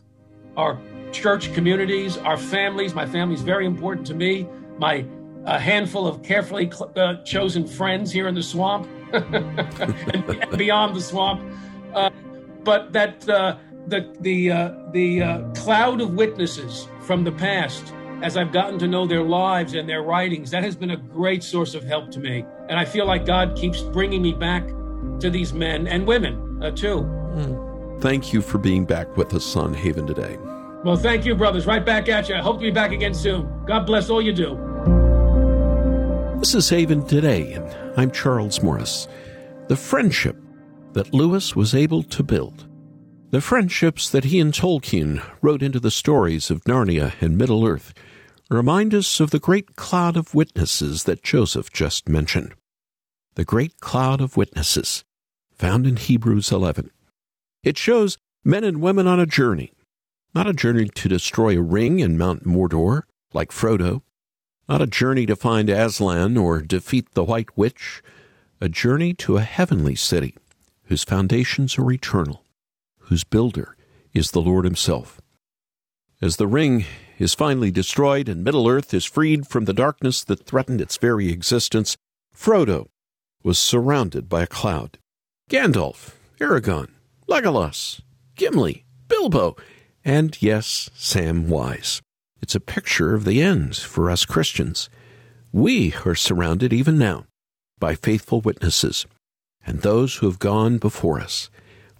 our 0.56 0.80
church 1.10 1.52
communities, 1.54 2.16
our 2.18 2.36
families. 2.36 2.94
My 2.94 3.04
family 3.04 3.34
is 3.34 3.42
very 3.42 3.66
important 3.66 4.06
to 4.06 4.14
me. 4.14 4.46
My 4.78 5.04
a 5.44 5.58
handful 5.58 6.06
of 6.06 6.22
carefully 6.22 6.70
cl- 6.70 6.92
uh, 6.94 7.16
chosen 7.24 7.66
friends 7.66 8.12
here 8.12 8.28
in 8.28 8.34
the 8.36 8.42
swamp 8.44 8.88
and 9.12 10.56
beyond 10.56 10.94
the 10.94 11.00
swamp. 11.00 11.42
Uh, 11.92 12.10
but 12.62 12.92
that 12.92 13.28
uh, 13.28 13.56
the 13.88 14.14
the 14.20 14.52
uh, 14.52 14.74
the 14.92 15.20
uh, 15.20 15.40
cloud 15.54 16.00
of 16.00 16.14
witnesses 16.14 16.86
from 17.00 17.24
the 17.24 17.32
past, 17.32 17.92
as 18.22 18.36
I've 18.36 18.52
gotten 18.52 18.78
to 18.78 18.86
know 18.86 19.04
their 19.04 19.24
lives 19.24 19.74
and 19.74 19.88
their 19.88 20.02
writings, 20.02 20.52
that 20.52 20.62
has 20.62 20.76
been 20.76 20.92
a 20.92 20.96
great 20.96 21.42
source 21.42 21.74
of 21.74 21.82
help 21.82 22.12
to 22.12 22.20
me. 22.20 22.44
And 22.68 22.78
I 22.78 22.84
feel 22.84 23.04
like 23.04 23.26
God 23.26 23.56
keeps 23.56 23.80
bringing 23.82 24.22
me 24.22 24.32
back 24.32 24.62
to 25.20 25.30
these 25.30 25.52
men 25.52 25.86
and 25.86 26.06
women 26.06 26.62
uh, 26.62 26.70
too. 26.70 27.08
Thank 28.00 28.32
you 28.32 28.42
for 28.42 28.58
being 28.58 28.84
back 28.84 29.16
with 29.16 29.32
us 29.34 29.56
on 29.56 29.74
Haven 29.74 30.06
today. 30.06 30.36
Well, 30.84 30.96
thank 30.96 31.24
you, 31.24 31.36
brothers. 31.36 31.66
Right 31.66 31.84
back 31.84 32.08
at 32.08 32.28
you. 32.28 32.34
I 32.34 32.40
hope 32.40 32.56
to 32.56 32.62
be 32.62 32.72
back 32.72 32.90
again 32.90 33.14
soon. 33.14 33.48
God 33.66 33.86
bless 33.86 34.10
all 34.10 34.20
you 34.20 34.32
do. 34.32 34.58
This 36.40 36.56
is 36.56 36.68
Haven 36.68 37.06
Today, 37.06 37.52
and 37.52 37.64
I'm 37.96 38.10
Charles 38.10 38.60
Morris. 38.60 39.06
The 39.68 39.76
friendship 39.76 40.36
that 40.92 41.14
Lewis 41.14 41.54
was 41.54 41.72
able 41.72 42.02
to 42.02 42.24
build, 42.24 42.66
the 43.30 43.40
friendships 43.40 44.10
that 44.10 44.24
he 44.24 44.40
and 44.40 44.52
Tolkien 44.52 45.22
wrote 45.40 45.62
into 45.62 45.78
the 45.78 45.92
stories 45.92 46.50
of 46.50 46.64
Narnia 46.64 47.12
and 47.20 47.38
Middle 47.38 47.64
Earth, 47.64 47.94
remind 48.50 48.92
us 48.92 49.20
of 49.20 49.30
the 49.30 49.38
great 49.38 49.76
cloud 49.76 50.16
of 50.16 50.34
witnesses 50.34 51.04
that 51.04 51.22
Joseph 51.22 51.72
just 51.72 52.08
mentioned. 52.08 52.54
The 53.34 53.44
great 53.46 53.80
cloud 53.80 54.20
of 54.20 54.36
witnesses, 54.36 55.04
found 55.54 55.86
in 55.86 55.96
Hebrews 55.96 56.52
11. 56.52 56.90
It 57.62 57.78
shows 57.78 58.18
men 58.44 58.62
and 58.62 58.82
women 58.82 59.06
on 59.06 59.18
a 59.18 59.26
journey, 59.26 59.72
not 60.34 60.46
a 60.46 60.52
journey 60.52 60.88
to 60.88 61.08
destroy 61.08 61.56
a 61.56 61.62
ring 61.62 62.00
in 62.00 62.18
Mount 62.18 62.44
Mordor, 62.44 63.04
like 63.32 63.50
Frodo, 63.50 64.02
not 64.68 64.82
a 64.82 64.86
journey 64.86 65.24
to 65.24 65.34
find 65.34 65.70
Aslan 65.70 66.36
or 66.36 66.60
defeat 66.60 67.14
the 67.14 67.24
White 67.24 67.56
Witch, 67.56 68.02
a 68.60 68.68
journey 68.68 69.14
to 69.14 69.38
a 69.38 69.42
heavenly 69.42 69.94
city 69.94 70.36
whose 70.84 71.02
foundations 71.02 71.78
are 71.78 71.90
eternal, 71.90 72.44
whose 72.98 73.24
builder 73.24 73.76
is 74.12 74.32
the 74.32 74.42
Lord 74.42 74.66
Himself. 74.66 75.22
As 76.20 76.36
the 76.36 76.46
ring 76.46 76.84
is 77.18 77.32
finally 77.32 77.70
destroyed 77.70 78.28
and 78.28 78.44
Middle 78.44 78.68
Earth 78.68 78.92
is 78.92 79.06
freed 79.06 79.46
from 79.46 79.64
the 79.64 79.72
darkness 79.72 80.22
that 80.24 80.44
threatened 80.44 80.82
its 80.82 80.98
very 80.98 81.30
existence, 81.30 81.96
Frodo 82.36 82.88
was 83.42 83.58
surrounded 83.58 84.28
by 84.28 84.42
a 84.42 84.46
cloud. 84.46 84.98
Gandalf, 85.50 86.14
Aragorn, 86.40 86.90
Legolas, 87.28 88.00
Gimli, 88.36 88.84
Bilbo, 89.08 89.56
and 90.04 90.40
yes, 90.40 90.90
Samwise. 90.96 92.00
It's 92.40 92.54
a 92.54 92.60
picture 92.60 93.14
of 93.14 93.24
the 93.24 93.40
end 93.40 93.76
for 93.76 94.10
us 94.10 94.24
Christians. 94.24 94.88
We 95.52 95.94
are 96.04 96.14
surrounded 96.14 96.72
even 96.72 96.98
now 96.98 97.26
by 97.78 97.94
faithful 97.94 98.40
witnesses 98.40 99.06
and 99.66 99.80
those 99.80 100.16
who 100.16 100.26
have 100.26 100.38
gone 100.38 100.78
before 100.78 101.20
us. 101.20 101.50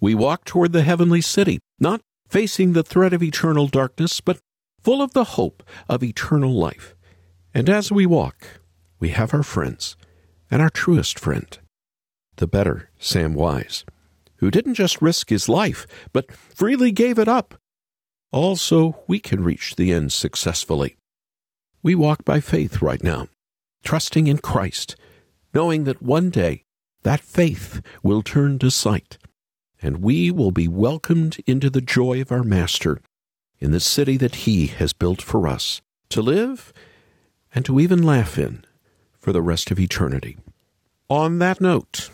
We 0.01 0.15
walk 0.15 0.45
toward 0.45 0.73
the 0.73 0.83
heavenly 0.83 1.21
city, 1.21 1.61
not 1.79 2.01
facing 2.29 2.73
the 2.73 2.83
threat 2.83 3.13
of 3.13 3.23
eternal 3.23 3.69
darkness, 3.69 4.21
but 4.21 4.39
full 4.83 5.01
of 5.01 5.13
the 5.13 5.25
hope 5.25 5.63
of 5.89 6.03
eternal 6.03 6.53
life. 6.53 6.97
And 7.55 7.69
as 7.69 7.93
we 7.93 8.07
walk, 8.07 8.61
we 8.99 9.11
have 9.11 9.33
our 9.35 9.43
friends, 9.43 9.97
and 10.53 10.63
our 10.63 10.71
truest 10.71 11.19
friend, 11.19 11.59
the 12.37 12.47
better 12.47 12.91
Samwise, 13.01 13.83
who 14.37 14.53
didn't 14.53 14.75
just 14.75 15.03
risk 15.03 15.31
his 15.31 15.49
life, 15.49 15.85
but 16.13 16.31
freely 16.31 16.93
gave 16.93 17.19
it 17.19 17.27
up 17.27 17.57
also 18.33 19.03
we 19.07 19.21
can 19.21 19.45
reach 19.45 19.77
the 19.77 19.93
end 19.93 20.12
successfully. 20.12 20.97
We 21.83 21.95
walk 21.95 22.25
by 22.25 22.41
faith 22.41 22.83
right 22.83 23.03
now, 23.03 23.29
trusting 23.85 24.27
in 24.27 24.38
Christ, 24.38 24.97
knowing 25.55 25.85
that 25.85 26.03
one 26.03 26.31
day 26.31 26.65
that 27.03 27.21
faith 27.21 27.83
will 28.03 28.23
turn 28.23 28.59
to 28.61 28.71
sight, 28.71 29.19
and 29.83 29.99
we 29.99 30.31
will 30.31 30.53
be 30.53 30.69
welcomed 30.69 31.38
into 31.47 31.69
the 31.69 31.81
joy 31.81 32.21
of 32.21 32.33
our 32.33 32.43
Master 32.43 33.01
in 33.59 33.73
the 33.73 33.81
city 33.81 34.17
that 34.17 34.47
He 34.47 34.69
has 34.69 34.93
built 34.93 35.21
for 35.21 35.47
us 35.47 35.83
to 36.09 36.23
live 36.23 36.73
and 37.55 37.65
to 37.67 37.79
even 37.81 38.03
laugh 38.03 38.38
in 38.38 38.65
for 39.23 39.33
the 39.33 39.41
rest 39.41 39.71
of 39.71 39.81
eternity. 39.81 40.37
On 41.09 41.39
that 41.39 41.61
note, 41.61 42.11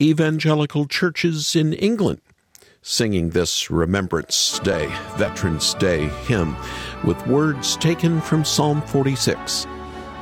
evangelical 0.00 0.86
churches 0.86 1.54
in 1.54 1.74
England 1.74 2.20
singing 2.86 3.30
this 3.30 3.68
Remembrance 3.68 4.60
Day, 4.60 4.86
Veterans 5.16 5.74
Day 5.74 6.06
hymn 6.28 6.54
with 7.02 7.26
words 7.26 7.76
taken 7.76 8.20
from 8.20 8.44
Psalm 8.44 8.80
46. 8.82 9.66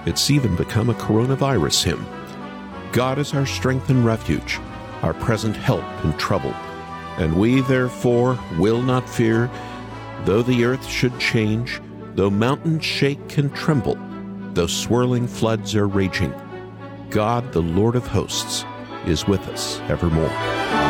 It's 0.07 0.31
even 0.31 0.57
become 0.57 0.88
a 0.88 0.94
coronavirus 0.94 1.85
hymn. 1.85 2.07
God 2.92 3.18
is 3.18 3.35
our 3.35 3.44
strength 3.44 3.90
and 3.90 4.03
refuge, 4.03 4.59
our 5.03 5.12
present 5.12 5.55
help 5.55 5.85
in 6.07 6.14
trouble. 6.14 6.55
And 7.18 7.38
we, 7.38 7.61
therefore, 7.61 8.38
will 8.57 8.81
not 8.81 9.07
fear, 9.11 9.51
though 10.25 10.42
the 10.42 10.64
earth 10.64 10.87
should 10.87 11.18
change, 11.20 11.83
though 12.14 12.31
mountains 12.31 12.83
shake 12.83 13.37
and 13.37 13.55
tremble, 13.55 13.99
though 14.54 14.66
swirling 14.66 15.26
floods 15.26 15.74
are 15.74 15.88
raging. 15.88 16.32
God, 17.10 17.52
the 17.52 17.62
Lord 17.62 17.96
of 17.96 18.06
hosts, 18.06 18.64
is 19.06 19.26
with 19.26 19.46
us 19.48 19.80
evermore. 19.88 20.84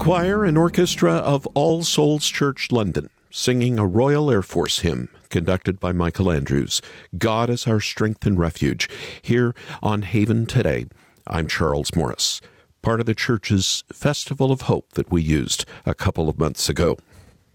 Choir 0.00 0.46
and 0.46 0.56
orchestra 0.56 1.12
of 1.12 1.46
All 1.48 1.82
Souls 1.82 2.26
Church 2.26 2.72
London 2.72 3.10
singing 3.28 3.78
a 3.78 3.86
Royal 3.86 4.30
Air 4.30 4.40
Force 4.40 4.78
hymn 4.78 5.10
conducted 5.28 5.78
by 5.78 5.92
Michael 5.92 6.32
Andrews, 6.32 6.80
God 7.18 7.50
is 7.50 7.66
our 7.66 7.80
strength 7.80 8.24
and 8.24 8.38
refuge, 8.38 8.88
here 9.20 9.54
on 9.82 10.00
Haven 10.00 10.46
today. 10.46 10.86
I'm 11.26 11.46
Charles 11.46 11.94
Morris, 11.94 12.40
part 12.80 13.00
of 13.00 13.04
the 13.04 13.14
church's 13.14 13.84
Festival 13.92 14.50
of 14.50 14.62
Hope 14.62 14.90
that 14.94 15.12
we 15.12 15.20
used 15.20 15.66
a 15.84 15.94
couple 15.94 16.30
of 16.30 16.38
months 16.38 16.70
ago. 16.70 16.96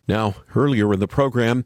Now, 0.07 0.35
earlier 0.55 0.93
in 0.93 0.99
the 0.99 1.07
program, 1.07 1.65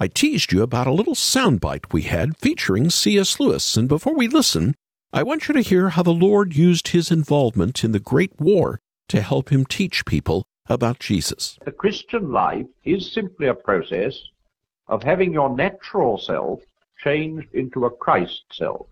I 0.00 0.08
teased 0.08 0.50
you 0.50 0.62
about 0.62 0.88
a 0.88 0.92
little 0.92 1.14
soundbite 1.14 1.92
we 1.92 2.02
had 2.02 2.36
featuring 2.36 2.90
C.S. 2.90 3.38
Lewis, 3.38 3.76
and 3.76 3.86
before 3.86 4.16
we 4.16 4.26
listen, 4.26 4.74
I 5.12 5.22
want 5.22 5.46
you 5.46 5.54
to 5.54 5.60
hear 5.60 5.90
how 5.90 6.02
the 6.02 6.10
Lord 6.10 6.56
used 6.56 6.88
his 6.88 7.12
involvement 7.12 7.84
in 7.84 7.92
the 7.92 8.00
Great 8.00 8.32
War 8.40 8.80
to 9.08 9.22
help 9.22 9.50
him 9.50 9.64
teach 9.64 10.04
people 10.04 10.44
about 10.68 10.98
Jesus. 10.98 11.58
The 11.64 11.72
Christian 11.72 12.30
life 12.30 12.66
is 12.84 13.12
simply 13.12 13.46
a 13.46 13.54
process 13.54 14.20
of 14.86 15.02
having 15.02 15.32
your 15.32 15.54
natural 15.54 16.18
self 16.18 16.60
changed 17.02 17.48
into 17.54 17.84
a 17.84 17.90
Christ 17.90 18.42
self, 18.52 18.86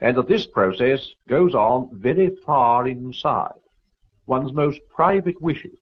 and 0.00 0.16
that 0.16 0.28
this 0.28 0.46
process 0.46 1.08
goes 1.28 1.54
on 1.54 1.90
very 1.92 2.36
far 2.44 2.88
inside. 2.88 3.60
One's 4.26 4.52
most 4.52 4.80
private 4.94 5.40
wishes, 5.40 5.78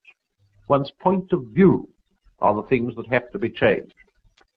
one's 0.67 0.91
point 0.91 1.31
of 1.33 1.45
view 1.47 1.89
are 2.39 2.53
the 2.53 2.67
things 2.67 2.95
that 2.95 3.07
have 3.07 3.31
to 3.31 3.39
be 3.39 3.49
changed. 3.49 3.93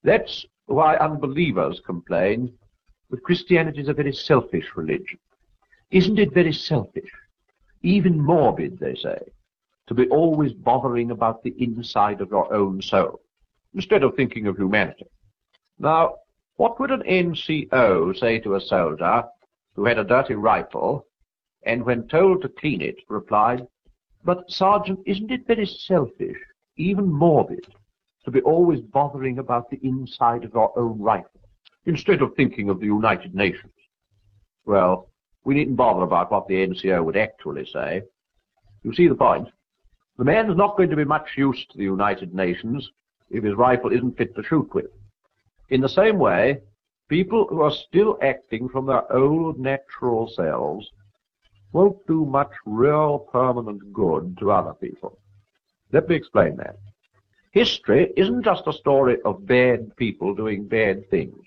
That's 0.03 0.45
why 0.67 0.95
unbelievers 0.97 1.81
complain 1.85 2.53
that 3.09 3.23
Christianity 3.23 3.81
is 3.81 3.89
a 3.89 3.93
very 3.93 4.13
selfish 4.13 4.65
religion. 4.75 5.19
Isn't 5.91 6.19
it 6.19 6.33
very 6.33 6.53
selfish? 6.53 7.09
Even 7.81 8.19
morbid, 8.19 8.79
they 8.79 8.95
say, 8.95 9.19
to 9.87 9.93
be 9.93 10.07
always 10.09 10.53
bothering 10.53 11.11
about 11.11 11.41
the 11.43 11.55
inside 11.57 12.21
of 12.21 12.29
your 12.29 12.53
own 12.53 12.81
soul, 12.81 13.21
instead 13.73 14.03
of 14.03 14.15
thinking 14.15 14.47
of 14.47 14.57
humanity. 14.57 15.05
Now, 15.79 16.15
what 16.57 16.79
would 16.79 16.91
an 16.91 17.03
NCO 17.03 18.17
say 18.17 18.39
to 18.39 18.55
a 18.55 18.61
soldier 18.61 19.23
who 19.75 19.85
had 19.85 19.97
a 19.97 20.03
dirty 20.03 20.35
rifle, 20.35 21.05
and 21.63 21.85
when 21.85 22.07
told 22.07 22.41
to 22.41 22.49
clean 22.49 22.81
it, 22.81 22.97
replied, 23.07 23.65
But, 24.25 24.51
Sergeant, 24.51 24.99
isn't 25.05 25.31
it 25.31 25.47
very 25.47 25.65
selfish, 25.65 26.37
even 26.75 27.09
morbid, 27.11 27.65
to 28.25 28.31
be 28.31 28.41
always 28.41 28.81
bothering 28.81 29.39
about 29.39 29.69
the 29.69 29.79
inside 29.81 30.43
of 30.43 30.53
your 30.53 30.77
own 30.77 30.99
rifle, 30.99 31.41
instead 31.85 32.21
of 32.21 32.35
thinking 32.35 32.69
of 32.69 32.79
the 32.79 32.85
United 32.85 33.33
Nations? 33.33 33.73
Well, 34.65 35.08
we 35.45 35.55
needn't 35.55 35.77
bother 35.77 36.03
about 36.03 36.31
what 36.31 36.47
the 36.47 36.55
NCO 36.55 37.03
would 37.03 37.17
actually 37.17 37.65
say. 37.65 38.01
You 38.83 38.93
see 38.93 39.07
the 39.07 39.15
point? 39.15 39.47
The 40.17 40.25
man 40.25 40.49
is 40.49 40.57
not 40.57 40.75
going 40.77 40.89
to 40.89 40.95
be 40.95 41.05
much 41.05 41.29
use 41.37 41.65
to 41.71 41.77
the 41.77 41.83
United 41.83 42.33
Nations 42.33 42.89
if 43.29 43.43
his 43.43 43.55
rifle 43.55 43.91
isn't 43.91 44.17
fit 44.17 44.35
to 44.35 44.43
shoot 44.43 44.73
with. 44.73 44.87
In 45.69 45.81
the 45.81 45.89
same 45.89 46.17
way, 46.17 46.59
people 47.07 47.47
who 47.49 47.61
are 47.61 47.71
still 47.71 48.17
acting 48.21 48.69
from 48.69 48.85
their 48.85 49.11
old 49.13 49.59
natural 49.59 50.27
selves 50.35 50.89
won't 51.71 52.05
do 52.07 52.25
much 52.25 52.51
real 52.65 53.19
permanent 53.31 53.93
good 53.93 54.37
to 54.39 54.51
other 54.51 54.73
people. 54.73 55.19
Let 55.91 56.09
me 56.09 56.15
explain 56.15 56.57
that. 56.57 56.77
History 57.51 58.11
isn't 58.15 58.43
just 58.43 58.67
a 58.67 58.73
story 58.73 59.17
of 59.25 59.45
bad 59.45 59.95
people 59.97 60.35
doing 60.35 60.67
bad 60.67 61.09
things. 61.09 61.39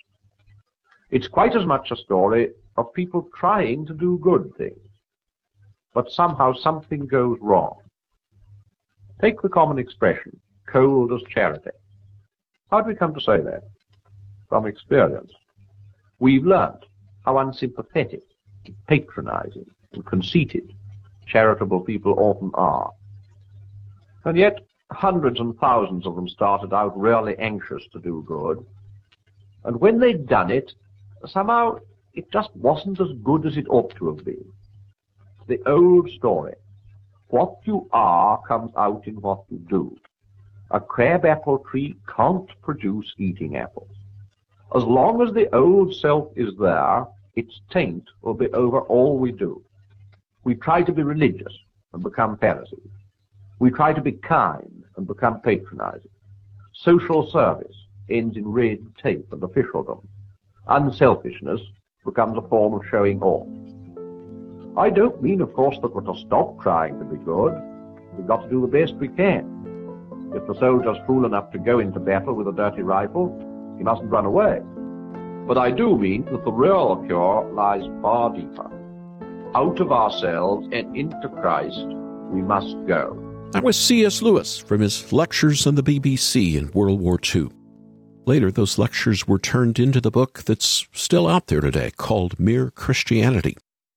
It's 1.10 1.28
quite 1.28 1.54
as 1.54 1.66
much 1.66 1.90
a 1.90 1.96
story 1.96 2.50
of 2.76 2.92
people 2.94 3.28
trying 3.38 3.86
to 3.86 3.94
do 3.94 4.18
good 4.22 4.50
things. 4.56 4.78
But 5.94 6.10
somehow 6.10 6.54
something 6.54 7.06
goes 7.06 7.38
wrong. 7.40 7.76
Take 9.20 9.42
the 9.42 9.48
common 9.48 9.78
expression, 9.78 10.40
cold 10.66 11.12
as 11.12 11.22
charity. 11.28 11.70
How 12.70 12.80
do 12.80 12.88
we 12.88 12.94
come 12.94 13.14
to 13.14 13.20
say 13.20 13.40
that? 13.40 13.64
From 14.48 14.66
experience. 14.66 15.30
We've 16.18 16.44
learnt 16.44 16.86
how 17.24 17.38
unsympathetic, 17.38 18.22
patronizing, 18.88 19.66
and 19.92 20.04
conceited 20.06 20.72
charitable 21.26 21.80
people 21.80 22.14
often 22.18 22.50
are. 22.54 22.90
And 24.24 24.36
yet, 24.36 24.60
hundreds 24.90 25.40
and 25.40 25.56
thousands 25.58 26.06
of 26.06 26.14
them 26.16 26.28
started 26.28 26.72
out 26.72 26.98
really 26.98 27.36
anxious 27.38 27.82
to 27.92 28.00
do 28.00 28.24
good. 28.26 28.64
And 29.64 29.80
when 29.80 29.98
they'd 29.98 30.26
done 30.26 30.50
it, 30.50 30.72
somehow 31.26 31.78
it 32.14 32.30
just 32.32 32.54
wasn't 32.54 33.00
as 33.00 33.12
good 33.22 33.46
as 33.46 33.56
it 33.56 33.66
ought 33.68 33.94
to 33.96 34.08
have 34.08 34.24
been. 34.24 34.44
The 35.48 35.60
old 35.66 36.10
story. 36.10 36.54
What 37.28 37.56
you 37.64 37.88
are 37.92 38.40
comes 38.46 38.70
out 38.76 39.06
in 39.06 39.20
what 39.20 39.44
you 39.48 39.58
do. 39.58 39.96
A 40.70 40.80
crabapple 40.80 41.58
tree 41.70 41.96
can't 42.14 42.48
produce 42.62 43.14
eating 43.18 43.56
apples. 43.56 43.90
As 44.74 44.84
long 44.84 45.22
as 45.22 45.34
the 45.34 45.54
old 45.54 45.94
self 45.94 46.28
is 46.36 46.54
there, 46.58 47.06
its 47.34 47.60
taint 47.70 48.04
will 48.22 48.34
be 48.34 48.48
over 48.48 48.80
all 48.80 49.18
we 49.18 49.32
do. 49.32 49.62
We 50.44 50.54
try 50.54 50.82
to 50.82 50.92
be 50.92 51.02
religious 51.02 51.52
and 51.92 52.02
become 52.02 52.36
Pharisees. 52.38 52.90
We 53.58 53.70
try 53.70 53.92
to 53.92 54.00
be 54.00 54.12
kind 54.12 54.84
and 54.96 55.06
become 55.06 55.40
patronizing. 55.40 56.10
Social 56.74 57.30
service 57.30 57.76
ends 58.10 58.36
in 58.36 58.48
red 58.48 58.80
tape 59.02 59.32
and 59.32 59.42
officialdom. 59.42 60.06
Unselfishness 60.68 61.60
becomes 62.04 62.36
a 62.36 62.48
form 62.48 62.74
of 62.74 62.82
showing 62.90 63.22
off. 63.22 63.46
I 64.76 64.90
don't 64.90 65.22
mean, 65.22 65.40
of 65.40 65.52
course, 65.52 65.76
that 65.82 65.94
we're 65.94 66.00
to 66.12 66.18
stop 66.26 66.60
trying 66.62 66.98
to 66.98 67.04
be 67.04 67.16
good. 67.16 67.52
We've 68.16 68.26
got 68.26 68.42
to 68.42 68.48
do 68.48 68.60
the 68.60 68.66
best 68.66 68.94
we 68.94 69.08
can. 69.08 69.48
If 70.34 70.46
the 70.46 70.58
soldier's 70.58 70.96
fool 71.06 71.26
enough 71.26 71.50
to 71.52 71.58
go 71.58 71.78
into 71.78 72.00
battle 72.00 72.34
with 72.34 72.48
a 72.48 72.52
dirty 72.52 72.82
rifle, 72.82 73.28
he 73.76 73.84
mustn't 73.84 74.10
run 74.10 74.24
away. 74.24 74.60
But 75.46 75.58
I 75.58 75.70
do 75.70 75.98
mean 75.98 76.24
that 76.26 76.44
the 76.44 76.52
real 76.52 77.02
cure 77.06 77.50
lies 77.52 77.82
far 78.00 78.34
deeper. 78.34 78.70
Out 79.54 79.80
of 79.80 79.92
ourselves 79.92 80.66
and 80.72 80.96
into 80.96 81.28
Christ 81.40 81.84
we 82.30 82.40
must 82.40 82.74
go. 82.86 83.18
That 83.52 83.62
was 83.62 83.76
C.S. 83.76 84.22
Lewis 84.22 84.56
from 84.56 84.80
his 84.80 85.12
lectures 85.12 85.66
on 85.66 85.74
the 85.74 85.82
BBC 85.82 86.56
in 86.56 86.70
World 86.72 87.00
War 87.00 87.18
II. 87.22 87.50
Later, 88.24 88.52
those 88.52 88.78
lectures 88.78 89.26
were 89.26 89.38
turned 89.38 89.80
into 89.80 90.00
the 90.00 90.10
book 90.10 90.44
that's 90.44 90.86
still 90.92 91.26
out 91.26 91.48
there 91.48 91.60
today 91.60 91.90
called 91.96 92.38
Mere 92.38 92.70
Christianity. 92.70 93.56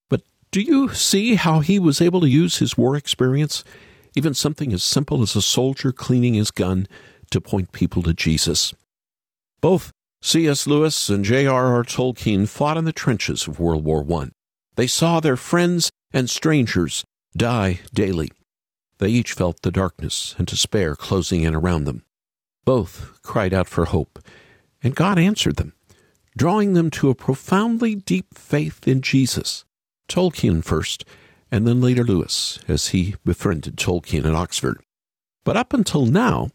But 0.10 0.22
do 0.52 0.62
you 0.62 0.90
see 0.94 1.36
how 1.36 1.60
he 1.60 1.78
was 1.78 2.02
able 2.02 2.22
to 2.22 2.30
use 2.30 2.58
his 2.58 2.76
war 2.76 2.96
experience, 2.96 3.64
even 4.16 4.34
something 4.34 4.74
as 4.74 4.84
simple 4.84 5.22
as 5.22 5.36
a 5.36 5.44
soldier 5.44 5.92
cleaning 5.92 6.34
his 6.34 6.50
gun, 6.50 6.88
to 7.30 7.40
point 7.40 7.72
people 7.72 8.02
to 8.04 8.14
Jesus? 8.14 8.74
Both 9.62 9.92
C.S. 10.24 10.66
Lewis 10.66 11.08
and 11.10 11.24
J.R.R. 11.24 11.84
Tolkien 11.84 12.50
fought 12.50 12.78
in 12.78 12.86
the 12.86 12.92
trenches 12.92 13.48
of 13.48 13.60
World 13.60 13.84
War 13.84 14.04
I. 14.22 14.30
They 14.76 14.88
saw 14.88 15.20
their 15.20 15.38
friends 15.38 15.92
and 16.12 16.32
strangers 16.32 17.04
die 17.38 17.82
daily. 17.94 18.32
They 18.98 19.10
each 19.10 19.34
felt 19.34 19.62
the 19.62 19.72
darkness 19.72 20.34
and 20.40 20.48
despair 20.48 20.96
closing 20.96 21.44
in 21.44 21.54
around 21.54 21.84
them. 21.84 22.05
Both 22.66 23.22
cried 23.22 23.54
out 23.54 23.68
for 23.68 23.86
hope, 23.86 24.20
and 24.84 24.96
God 24.96 25.20
answered 25.20 25.56
them, 25.56 25.74
drawing 26.36 26.74
them 26.74 26.90
to 26.92 27.10
a 27.10 27.16
profoundly 27.16 27.96
deep 27.96 28.34
faith 28.34 28.88
in 28.88 29.02
Jesus. 29.02 29.64
Tolkien 30.10 30.64
first, 30.64 31.06
and 31.52 31.68
then 31.68 31.80
later 31.80 32.04
Lewis, 32.04 32.60
as 32.68 32.90
he 32.90 33.16
befriended 33.24 33.78
Tolkien 33.78 34.26
at 34.26 34.36
Oxford. 34.36 34.82
But 35.44 35.58
up 35.58 35.74
until 35.74 36.06
now, 36.06 36.50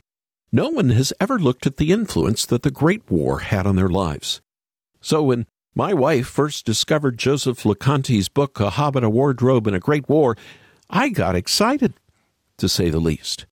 no 0.52 0.68
one 0.68 0.90
has 0.90 1.12
ever 1.20 1.38
looked 1.38 1.66
at 1.66 1.76
the 1.76 1.92
influence 1.92 2.44
that 2.46 2.62
the 2.62 2.72
Great 2.72 3.08
War 3.08 3.38
had 3.38 3.66
on 3.66 3.76
their 3.76 3.88
lives. 3.88 4.40
So 5.00 5.22
when 5.22 5.46
my 5.76 5.94
wife 5.94 6.26
first 6.26 6.66
discovered 6.66 7.18
Joseph 7.18 7.62
Loconte's 7.62 8.28
book, 8.28 8.58
A 8.58 8.70
Hobbit, 8.70 9.04
a 9.04 9.10
Wardrobe, 9.10 9.68
and 9.68 9.76
a 9.76 9.80
Great 9.80 10.08
War, 10.08 10.36
I 10.90 11.08
got 11.10 11.36
excited, 11.36 11.94
to 12.58 12.68
say 12.68 12.90
the 12.90 12.98
least. 12.98 13.46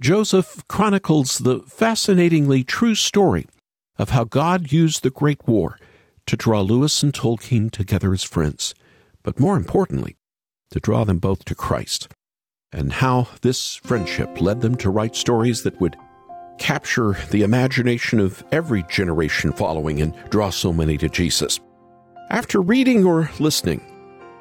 Joseph 0.00 0.66
chronicles 0.66 1.38
the 1.38 1.60
fascinatingly 1.60 2.64
true 2.64 2.96
story 2.96 3.46
of 3.96 4.10
how 4.10 4.24
God 4.24 4.72
used 4.72 5.02
the 5.02 5.10
Great 5.10 5.46
War 5.46 5.78
to 6.26 6.36
draw 6.36 6.62
Lewis 6.62 7.02
and 7.02 7.12
Tolkien 7.12 7.70
together 7.70 8.12
as 8.12 8.24
friends, 8.24 8.74
but 9.22 9.38
more 9.38 9.56
importantly, 9.56 10.16
to 10.70 10.80
draw 10.80 11.04
them 11.04 11.18
both 11.18 11.44
to 11.44 11.54
Christ, 11.54 12.08
and 12.72 12.94
how 12.94 13.28
this 13.42 13.76
friendship 13.76 14.40
led 14.40 14.62
them 14.62 14.74
to 14.76 14.90
write 14.90 15.14
stories 15.14 15.62
that 15.62 15.80
would 15.80 15.96
capture 16.58 17.16
the 17.30 17.42
imagination 17.42 18.18
of 18.18 18.42
every 18.50 18.82
generation 18.84 19.52
following 19.52 20.00
and 20.02 20.14
draw 20.28 20.50
so 20.50 20.72
many 20.72 20.98
to 20.98 21.08
Jesus. 21.08 21.60
After 22.30 22.60
reading 22.60 23.04
or 23.04 23.30
listening 23.38 23.80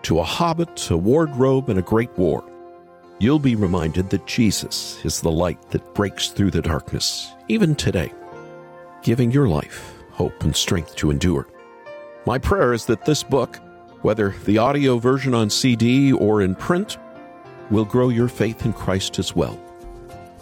to 0.03 0.19
A 0.19 0.23
Hobbit, 0.23 0.89
a 0.89 0.97
Wardrobe, 0.97 1.69
and 1.69 1.77
a 1.77 1.83
Great 1.83 2.11
War, 2.17 2.43
you'll 3.23 3.39
be 3.39 3.55
reminded 3.55 4.09
that 4.09 4.27
Jesus 4.27 5.03
is 5.05 5.21
the 5.21 5.31
light 5.31 5.69
that 5.69 5.93
breaks 5.93 6.27
through 6.27 6.51
the 6.51 6.61
darkness, 6.61 7.31
even 7.47 7.73
today, 7.73 8.11
giving 9.01 9.31
your 9.31 9.47
life 9.47 9.93
hope 10.11 10.43
and 10.43 10.53
strength 10.53 10.93
to 10.97 11.09
endure. 11.09 11.47
My 12.25 12.37
prayer 12.37 12.73
is 12.73 12.85
that 12.87 13.05
this 13.05 13.23
book, 13.23 13.59
whether 14.01 14.35
the 14.43 14.57
audio 14.57 14.97
version 14.97 15.33
on 15.33 15.49
CD 15.49 16.11
or 16.11 16.41
in 16.41 16.53
print, 16.53 16.97
will 17.71 17.85
grow 17.85 18.09
your 18.09 18.27
faith 18.27 18.65
in 18.65 18.73
Christ 18.73 19.17
as 19.19 19.33
well. 19.33 19.57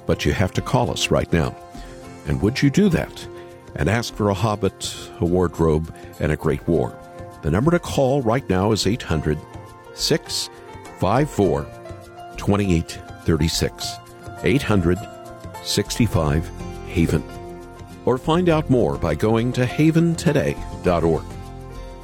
But 0.07 0.25
you 0.25 0.33
have 0.33 0.51
to 0.53 0.61
call 0.61 0.89
us 0.89 1.11
right 1.11 1.31
now. 1.31 1.55
And 2.25 2.41
would 2.41 2.63
you 2.63 2.71
do 2.71 2.89
that? 2.89 3.27
And 3.75 3.89
ask 3.89 4.13
for 4.15 4.29
a 4.29 4.33
hobbit, 4.33 4.97
a 5.19 5.25
wardrobe, 5.25 5.93
and 6.19 6.31
a 6.31 6.35
great 6.35 6.67
war. 6.67 6.97
The 7.43 7.51
number 7.51 7.69
to 7.69 7.79
call 7.79 8.23
right 8.23 8.47
now 8.49 8.71
is 8.71 8.87
800 8.87 9.37
654 9.93 11.80
2836. 12.41 13.97
800 14.43 14.97
65 15.63 16.51
Haven. 16.87 17.23
Or 18.05 18.17
find 18.17 18.49
out 18.49 18.67
more 18.69 18.97
by 18.97 19.13
going 19.13 19.53
to 19.53 19.65
haventoday.org. 19.65 21.23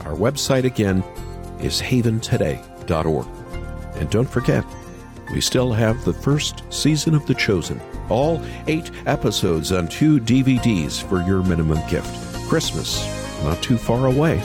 Our 0.05 0.15
website 0.15 0.63
again 0.63 1.03
is 1.59 1.81
haventoday.org. 1.81 3.27
And 3.95 4.09
don't 4.11 4.29
forget, 4.29 4.63
we 5.33 5.41
still 5.41 5.73
have 5.73 6.05
the 6.05 6.13
first 6.13 6.61
season 6.71 7.15
of 7.15 7.25
The 7.25 7.33
Chosen, 7.33 7.81
all 8.07 8.39
eight 8.67 8.91
episodes 9.07 9.71
on 9.71 9.87
two 9.87 10.19
DVDs 10.19 11.01
for 11.01 11.23
your 11.23 11.41
minimum 11.41 11.79
gift. 11.89 12.13
Christmas, 12.47 13.03
not 13.43 13.61
too 13.63 13.77
far 13.77 14.05
away. 14.05 14.35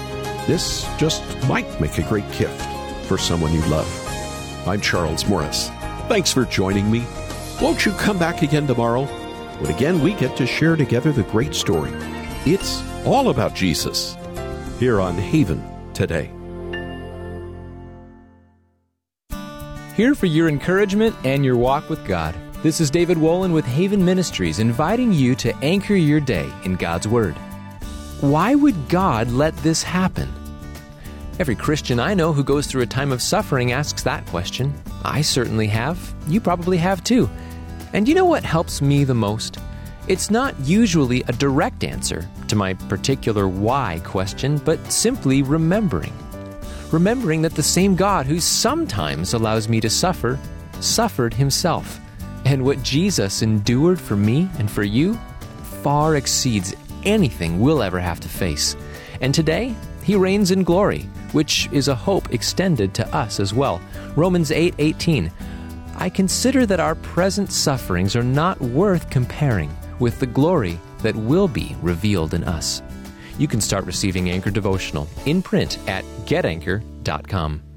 This 0.46 0.88
just 0.96 1.22
might 1.46 1.80
make 1.80 1.98
a 1.98 2.08
great 2.08 2.28
gift 2.32 2.62
for 3.06 3.18
someone 3.18 3.52
you 3.52 3.64
love. 3.66 3.86
I'm 4.66 4.80
Charles 4.80 5.26
Morris. 5.28 5.70
Thanks 6.08 6.32
for 6.32 6.44
joining 6.44 6.90
me. 6.90 7.06
Won't 7.60 7.86
you 7.86 7.92
come 7.92 8.18
back 8.18 8.42
again 8.42 8.66
tomorrow? 8.66 9.04
When 9.60 9.72
again 9.72 10.02
we 10.02 10.14
get 10.14 10.36
to 10.36 10.46
share 10.46 10.76
together 10.76 11.12
the 11.12 11.22
great 11.22 11.54
story. 11.54 11.92
It's 12.44 12.82
all 13.06 13.30
about 13.30 13.54
Jesus 13.54 14.16
here 14.78 15.00
on 15.00 15.14
Haven 15.14 15.62
today. 15.94 16.30
Here 19.94 20.14
for 20.14 20.26
your 20.26 20.48
encouragement 20.48 21.14
and 21.24 21.44
your 21.44 21.56
walk 21.56 21.88
with 21.88 22.04
God. 22.04 22.34
This 22.62 22.80
is 22.80 22.90
David 22.90 23.16
Wolin 23.16 23.52
with 23.52 23.64
Haven 23.64 24.04
Ministries 24.04 24.58
inviting 24.58 25.12
you 25.12 25.34
to 25.36 25.56
anchor 25.58 25.94
your 25.94 26.20
day 26.20 26.50
in 26.64 26.74
God's 26.76 27.06
Word. 27.06 27.34
Why 28.20 28.54
would 28.56 28.88
God 28.88 29.30
let 29.30 29.56
this 29.58 29.82
happen? 29.82 30.32
Every 31.38 31.54
Christian 31.54 32.00
I 32.00 32.14
know 32.14 32.32
who 32.32 32.42
goes 32.42 32.66
through 32.66 32.82
a 32.82 32.86
time 32.86 33.12
of 33.12 33.22
suffering 33.22 33.72
asks 33.72 34.02
that 34.02 34.26
question. 34.26 34.74
I 35.04 35.20
certainly 35.20 35.66
have. 35.68 36.14
You 36.28 36.40
probably 36.40 36.78
have 36.78 37.04
too. 37.04 37.28
And 37.92 38.08
you 38.08 38.14
know 38.14 38.24
what 38.24 38.44
helps 38.44 38.80
me 38.80 39.04
the 39.04 39.14
most? 39.14 39.58
It's 40.08 40.30
not 40.30 40.58
usually 40.60 41.22
a 41.28 41.32
direct 41.32 41.84
answer 41.84 42.28
to 42.48 42.56
my 42.56 42.74
particular 42.74 43.46
why 43.46 44.00
question, 44.04 44.58
but 44.58 44.90
simply 44.90 45.42
remembering. 45.42 46.12
Remembering 46.90 47.42
that 47.42 47.54
the 47.54 47.62
same 47.62 47.94
God 47.94 48.26
who 48.26 48.40
sometimes 48.40 49.32
allows 49.32 49.68
me 49.68 49.80
to 49.80 49.90
suffer, 49.90 50.38
suffered 50.80 51.34
himself. 51.34 52.00
And 52.44 52.64
what 52.64 52.82
Jesus 52.82 53.42
endured 53.42 54.00
for 54.00 54.16
me 54.16 54.48
and 54.58 54.70
for 54.70 54.82
you 54.82 55.18
far 55.82 56.16
exceeds 56.16 56.74
anything 57.04 57.60
we'll 57.60 57.82
ever 57.82 58.00
have 58.00 58.20
to 58.20 58.28
face. 58.28 58.76
And 59.20 59.34
today, 59.34 59.74
he 60.02 60.16
reigns 60.16 60.50
in 60.50 60.64
glory, 60.64 61.08
which 61.32 61.68
is 61.72 61.88
a 61.88 61.94
hope 61.94 62.32
extended 62.32 62.94
to 62.94 63.14
us 63.14 63.40
as 63.40 63.52
well. 63.52 63.80
Romans 64.16 64.50
8 64.50 64.74
18. 64.78 65.30
I 65.96 66.08
consider 66.08 66.66
that 66.66 66.80
our 66.80 66.94
present 66.94 67.52
sufferings 67.52 68.16
are 68.16 68.22
not 68.22 68.60
worth 68.60 69.10
comparing 69.10 69.70
with 69.98 70.18
the 70.18 70.26
glory 70.26 70.78
that 71.02 71.14
will 71.14 71.48
be 71.48 71.76
revealed 71.82 72.34
in 72.34 72.44
us. 72.44 72.82
You 73.38 73.48
can 73.48 73.60
start 73.60 73.84
receiving 73.84 74.30
Anchor 74.30 74.50
Devotional 74.50 75.08
in 75.26 75.42
print 75.42 75.78
at 75.88 76.04
getanchor.com. 76.26 77.71